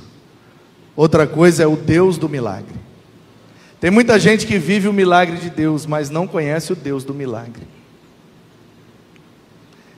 outra 0.95 1.25
coisa 1.25 1.63
é 1.63 1.67
o 1.67 1.75
Deus 1.75 2.17
do 2.17 2.29
milagre. 2.29 2.75
Tem 3.79 3.91
muita 3.91 4.19
gente 4.19 4.45
que 4.45 4.57
vive 4.57 4.87
o 4.87 4.93
milagre 4.93 5.37
de 5.37 5.49
Deus, 5.49 5.85
mas 5.85 6.09
não 6.09 6.27
conhece 6.27 6.73
o 6.73 6.75
Deus 6.75 7.03
do 7.03 7.13
milagre. 7.13 7.67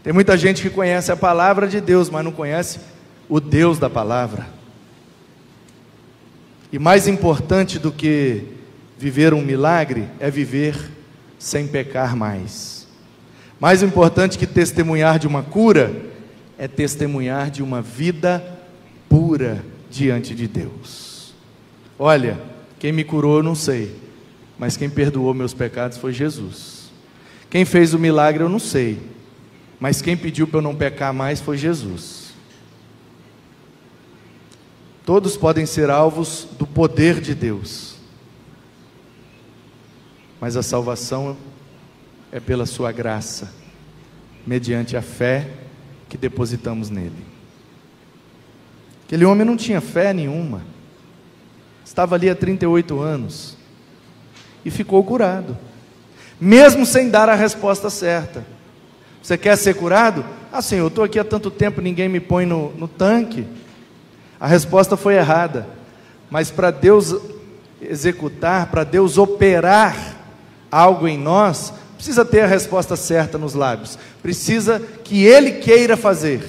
Tem 0.04 0.14
muita 0.14 0.38
gente 0.38 0.62
que 0.62 0.70
conhece 0.70 1.12
a 1.12 1.18
palavra 1.18 1.68
de 1.68 1.82
Deus, 1.82 2.10
mas 2.10 2.24
não 2.24 2.32
conhece 2.32 2.80
o 3.28 3.40
Deus 3.40 3.78
da 3.78 3.90
palavra. 3.90 4.48
E 6.72 6.80
mais 6.80 7.08
importante 7.08 7.80
do 7.80 7.92
que 7.92 8.44
viver 8.98 9.34
um 9.34 9.42
milagre 9.42 10.08
é 10.20 10.30
viver 10.30 10.76
sem 11.38 11.68
pecar 11.68 12.16
mais. 12.16 12.88
Mais 13.60 13.82
importante 13.82 14.38
que 14.38 14.46
testemunhar 14.46 15.20
de 15.20 15.28
uma 15.28 15.44
cura 15.44 15.94
é 16.60 16.68
testemunhar 16.68 17.50
de 17.50 17.64
uma 17.64 17.82
vida 17.82 18.60
pura 19.08 19.64
diante 19.90 20.36
de 20.36 20.46
Deus. 20.46 21.34
Olha, 21.98 22.38
quem 22.78 22.92
me 22.92 23.06
curou 23.06 23.38
eu 23.38 23.44
não 23.44 23.56
sei, 23.56 23.96
mas 24.58 24.76
quem 24.76 24.90
perdoou 24.90 25.34
meus 25.34 25.54
pecados 25.54 25.98
foi 25.98 26.12
Jesus. 26.12 26.92
Quem 27.50 27.64
fez 27.64 27.94
o 27.94 28.00
milagre 28.00 28.44
eu 28.44 28.50
não 28.50 28.60
sei, 28.60 29.00
mas 29.80 30.02
quem 30.02 30.18
pediu 30.18 30.46
para 30.46 30.58
eu 30.58 30.62
não 30.62 30.76
pecar 30.76 31.14
mais 31.14 31.40
foi 31.40 31.58
Jesus. 31.58 32.34
Todos 35.06 35.38
podem 35.38 35.66
ser 35.66 35.90
alvos 35.90 36.46
do 36.60 36.68
poder 36.68 37.22
de 37.22 37.34
Deus, 37.34 37.96
mas 40.42 40.58
a 40.58 40.62
salvação 40.62 41.38
é 42.34 42.40
pela 42.42 42.66
Sua 42.66 42.92
graça, 42.92 43.54
mediante 44.46 44.98
a 44.98 45.02
fé 45.02 45.69
que 46.10 46.18
depositamos 46.18 46.90
nele. 46.90 47.24
Aquele 49.06 49.24
homem 49.26 49.46
não 49.46 49.56
tinha 49.56 49.80
fé 49.80 50.12
nenhuma, 50.12 50.64
estava 51.86 52.16
ali 52.16 52.30
há 52.30 52.36
38 52.36 53.00
anos 53.00 53.58
e 54.66 54.70
ficou 54.70 55.04
curado, 55.04 55.58
mesmo 56.40 56.86
sem 56.86 57.10
dar 57.10 57.30
a 57.30 57.36
resposta 57.36 57.90
certa. 57.90 58.46
Você 59.22 59.38
quer 59.38 59.56
ser 59.58 59.76
curado? 59.76 60.26
Ah, 60.52 60.62
Senhor, 60.62 60.86
eu 60.86 60.88
estou 60.88 61.04
aqui 61.04 61.20
há 61.20 61.24
tanto 61.24 61.52
tempo, 61.52 61.82
ninguém 61.82 62.10
me 62.10 62.20
põe 62.20 62.46
no, 62.46 62.72
no 62.72 62.88
tanque. 62.88 63.46
A 64.40 64.48
resposta 64.48 64.96
foi 64.98 65.16
errada, 65.16 65.68
mas 66.30 66.50
para 66.50 66.72
Deus 66.72 67.16
executar, 67.82 68.68
para 68.68 68.84
Deus 68.84 69.18
operar 69.18 70.18
algo 70.72 71.08
em 71.08 71.18
nós, 71.18 71.74
precisa 72.00 72.24
ter 72.24 72.40
a 72.40 72.48
resposta 72.48 72.96
certa 72.96 73.38
nos 73.38 73.54
lábios, 73.54 74.00
precisa 74.24 74.80
que 75.04 75.26
Ele 75.26 75.52
queira 75.60 75.98
fazer. 75.98 76.42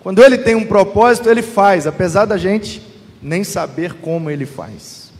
Quando 0.00 0.22
Ele 0.22 0.38
tem 0.38 0.54
um 0.54 0.64
propósito, 0.64 1.28
Ele 1.28 1.42
faz, 1.42 1.88
apesar 1.88 2.24
da 2.24 2.38
gente 2.38 2.80
nem 3.20 3.42
saber 3.42 3.94
como 3.94 4.30
Ele 4.30 4.46
faz. 4.46 5.10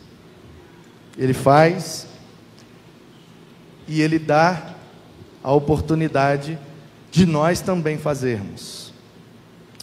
Ele 1.17 1.33
faz 1.33 2.07
e 3.85 4.01
Ele 4.01 4.17
dá 4.17 4.73
a 5.43 5.51
oportunidade 5.51 6.57
de 7.11 7.25
nós 7.25 7.59
também 7.59 7.97
fazermos. 7.97 8.93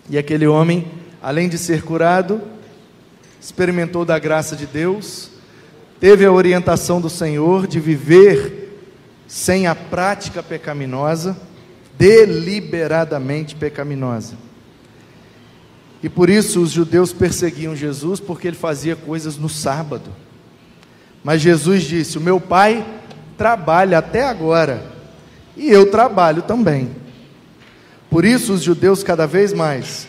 E 0.08 0.16
aquele 0.16 0.46
homem, 0.46 0.90
além 1.20 1.46
de 1.46 1.58
ser 1.58 1.82
curado, 1.82 2.40
experimentou 3.38 4.06
da 4.06 4.18
graça 4.18 4.56
de 4.56 4.64
Deus, 4.64 5.28
teve 6.00 6.24
a 6.24 6.32
orientação 6.32 7.02
do 7.02 7.10
Senhor 7.10 7.66
de 7.66 7.78
viver 7.78 8.60
sem 9.30 9.68
a 9.68 9.76
prática 9.76 10.42
pecaminosa, 10.42 11.36
deliberadamente 11.96 13.54
pecaminosa. 13.54 14.34
E 16.02 16.08
por 16.08 16.28
isso 16.28 16.60
os 16.60 16.72
judeus 16.72 17.12
perseguiam 17.12 17.76
Jesus 17.76 18.18
porque 18.18 18.48
ele 18.48 18.56
fazia 18.56 18.96
coisas 18.96 19.36
no 19.36 19.48
sábado. 19.48 20.10
Mas 21.22 21.40
Jesus 21.40 21.84
disse: 21.84 22.18
O 22.18 22.20
meu 22.20 22.40
pai 22.40 22.84
trabalha 23.38 23.98
até 23.98 24.24
agora, 24.24 24.82
e 25.56 25.70
eu 25.70 25.92
trabalho 25.92 26.42
também. 26.42 26.90
Por 28.10 28.24
isso 28.24 28.54
os 28.54 28.62
judeus 28.62 29.04
cada 29.04 29.28
vez 29.28 29.52
mais 29.52 30.08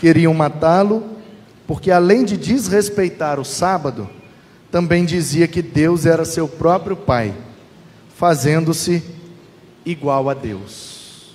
queriam 0.00 0.32
matá-lo, 0.32 1.18
porque 1.66 1.90
além 1.90 2.24
de 2.24 2.38
desrespeitar 2.38 3.38
o 3.38 3.44
sábado, 3.44 4.08
também 4.70 5.04
dizia 5.04 5.46
que 5.46 5.60
Deus 5.60 6.06
era 6.06 6.24
seu 6.24 6.48
próprio 6.48 6.96
pai 6.96 7.34
fazendo-se 8.22 9.02
igual 9.84 10.30
a 10.30 10.34
Deus. 10.34 11.34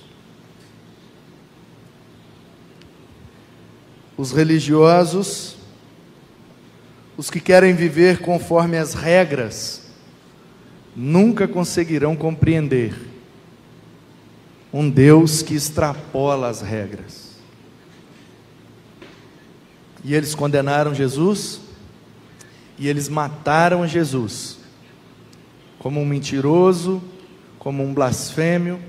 Os 4.16 4.32
religiosos, 4.32 5.58
os 7.14 7.28
que 7.28 7.40
querem 7.40 7.74
viver 7.74 8.20
conforme 8.20 8.78
as 8.78 8.94
regras, 8.94 9.82
nunca 10.96 11.46
conseguirão 11.46 12.16
compreender 12.16 12.94
um 14.72 14.88
Deus 14.88 15.42
que 15.42 15.54
extrapola 15.54 16.48
as 16.48 16.62
regras. 16.62 17.32
E 20.02 20.14
eles 20.14 20.34
condenaram 20.34 20.94
Jesus, 20.94 21.60
e 22.78 22.88
eles 22.88 23.10
mataram 23.10 23.86
Jesus 23.86 24.58
como 25.78 26.00
um 26.00 26.06
mentiroso, 26.06 27.02
como 27.58 27.82
um 27.82 27.94
blasfêmio, 27.94 28.80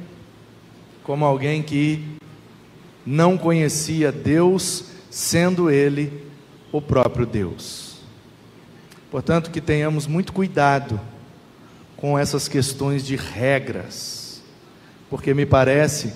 como 1.03 1.25
alguém 1.25 1.61
que 1.61 2.05
não 3.05 3.37
conhecia 3.37 4.11
Deus, 4.11 4.85
sendo 5.09 5.69
Ele 5.69 6.11
o 6.71 6.81
próprio 6.81 7.25
Deus. 7.25 7.97
Portanto, 9.09 9.49
que 9.49 9.59
tenhamos 9.59 10.05
muito 10.05 10.31
cuidado 10.31 10.99
com 11.97 12.17
essas 12.17 12.47
questões 12.47 13.05
de 13.05 13.15
regras, 13.15 14.41
porque 15.09 15.33
me 15.33 15.45
parece 15.45 16.13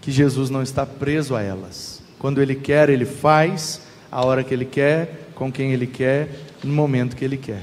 que 0.00 0.10
Jesus 0.10 0.50
não 0.50 0.62
está 0.62 0.84
preso 0.84 1.36
a 1.36 1.42
elas. 1.42 2.02
Quando 2.18 2.42
Ele 2.42 2.56
quer, 2.56 2.90
Ele 2.90 3.04
faz, 3.04 3.82
a 4.10 4.24
hora 4.24 4.42
que 4.42 4.52
Ele 4.52 4.64
quer, 4.64 5.30
com 5.34 5.50
quem 5.50 5.72
Ele 5.72 5.86
quer, 5.86 6.28
no 6.62 6.72
momento 6.72 7.16
que 7.16 7.24
Ele 7.24 7.36
quer. 7.36 7.62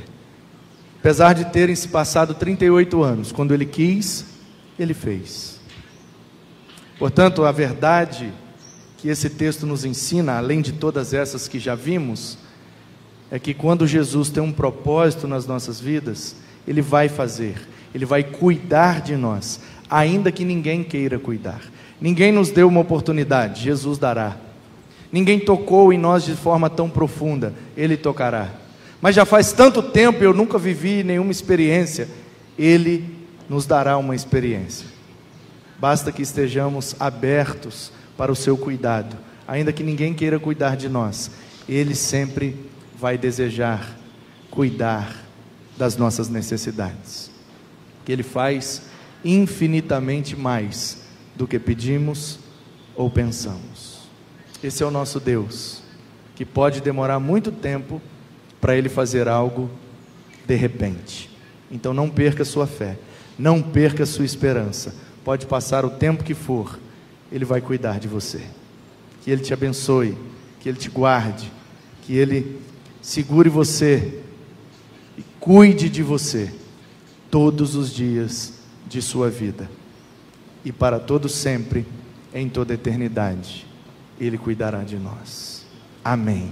Apesar 0.99 1.33
de 1.33 1.45
terem 1.45 1.73
se 1.75 1.87
passado 1.87 2.33
38 2.33 3.01
anos, 3.01 3.31
quando 3.31 3.53
ele 3.53 3.65
quis, 3.65 4.25
ele 4.77 4.93
fez. 4.93 5.57
Portanto, 6.97 7.45
a 7.45 7.53
verdade 7.53 8.33
que 8.97 9.07
esse 9.07 9.29
texto 9.29 9.65
nos 9.65 9.85
ensina, 9.85 10.37
além 10.37 10.61
de 10.61 10.73
todas 10.73 11.13
essas 11.13 11.47
que 11.47 11.57
já 11.57 11.73
vimos, 11.73 12.37
é 13.31 13.39
que 13.39 13.53
quando 13.53 13.87
Jesus 13.87 14.29
tem 14.29 14.43
um 14.43 14.51
propósito 14.51 15.25
nas 15.25 15.47
nossas 15.47 15.79
vidas, 15.79 16.35
ele 16.67 16.81
vai 16.81 17.07
fazer, 17.07 17.65
ele 17.95 18.05
vai 18.05 18.21
cuidar 18.21 18.99
de 18.99 19.15
nós, 19.15 19.61
ainda 19.89 20.33
que 20.33 20.43
ninguém 20.43 20.83
queira 20.83 21.17
cuidar. 21.17 21.61
Ninguém 22.01 22.33
nos 22.33 22.49
deu 22.49 22.67
uma 22.67 22.81
oportunidade, 22.81 23.63
Jesus 23.63 23.97
dará. 23.97 24.35
Ninguém 25.09 25.39
tocou 25.39 25.93
em 25.93 25.97
nós 25.97 26.25
de 26.25 26.35
forma 26.35 26.69
tão 26.69 26.89
profunda, 26.89 27.53
ele 27.77 27.95
tocará 27.95 28.49
mas 29.01 29.15
já 29.15 29.25
faz 29.25 29.51
tanto 29.53 29.81
tempo 29.81 30.23
eu 30.23 30.33
nunca 30.33 30.57
vivi 30.57 31.03
nenhuma 31.03 31.31
experiência. 31.31 32.07
Ele 32.57 33.17
nos 33.47 33.65
dará 33.65 33.97
uma 33.97 34.15
experiência. 34.15 34.87
Basta 35.79 36.11
que 36.11 36.21
estejamos 36.21 36.95
abertos 36.99 37.91
para 38.17 38.31
o 38.31 38.35
seu 38.35 38.57
cuidado, 38.57 39.15
ainda 39.47 39.71
que 39.71 39.81
ninguém 39.81 40.13
queira 40.13 40.37
cuidar 40.37 40.75
de 40.75 40.89
nós, 40.89 41.31
ele 41.69 41.95
sempre 41.95 42.69
vai 42.97 43.17
desejar 43.17 43.97
cuidar 44.51 45.23
das 45.77 45.95
nossas 45.95 46.27
necessidades. 46.27 47.31
Que 48.03 48.11
ele 48.11 48.23
faz 48.23 48.81
infinitamente 49.23 50.35
mais 50.35 51.03
do 51.33 51.47
que 51.47 51.57
pedimos 51.57 52.39
ou 52.93 53.09
pensamos. 53.09 54.09
Esse 54.61 54.83
é 54.83 54.85
o 54.85 54.91
nosso 54.91 55.21
Deus, 55.21 55.81
que 56.35 56.43
pode 56.43 56.81
demorar 56.81 57.19
muito 57.21 57.49
tempo 57.49 58.01
para 58.59 58.75
ele 58.75 58.89
fazer 58.89 59.27
algo 59.27 59.69
de 60.45 60.55
repente. 60.55 61.29
Então 61.71 61.93
não 61.93 62.09
perca 62.09 62.43
sua 62.43 62.65
fé, 62.65 62.97
não 63.37 63.61
perca 63.61 64.05
sua 64.05 64.25
esperança. 64.25 64.93
Pode 65.23 65.45
passar 65.45 65.85
o 65.85 65.89
tempo 65.89 66.23
que 66.23 66.33
for, 66.33 66.79
ele 67.31 67.45
vai 67.45 67.61
cuidar 67.61 67.99
de 67.99 68.07
você. 68.07 68.41
Que 69.21 69.31
ele 69.31 69.41
te 69.41 69.53
abençoe, 69.53 70.17
que 70.59 70.67
ele 70.67 70.77
te 70.77 70.89
guarde, 70.89 71.51
que 72.03 72.15
ele 72.15 72.59
segure 73.01 73.49
você 73.49 74.21
e 75.17 75.23
cuide 75.39 75.89
de 75.89 76.01
você 76.01 76.51
todos 77.29 77.75
os 77.75 77.93
dias 77.93 78.53
de 78.87 79.01
sua 79.01 79.29
vida. 79.29 79.69
E 80.65 80.71
para 80.71 80.99
todo 80.99 81.29
sempre, 81.29 81.85
em 82.33 82.49
toda 82.49 82.73
eternidade, 82.73 83.65
ele 84.19 84.37
cuidará 84.37 84.83
de 84.83 84.97
nós. 84.97 85.65
Amém. 86.03 86.51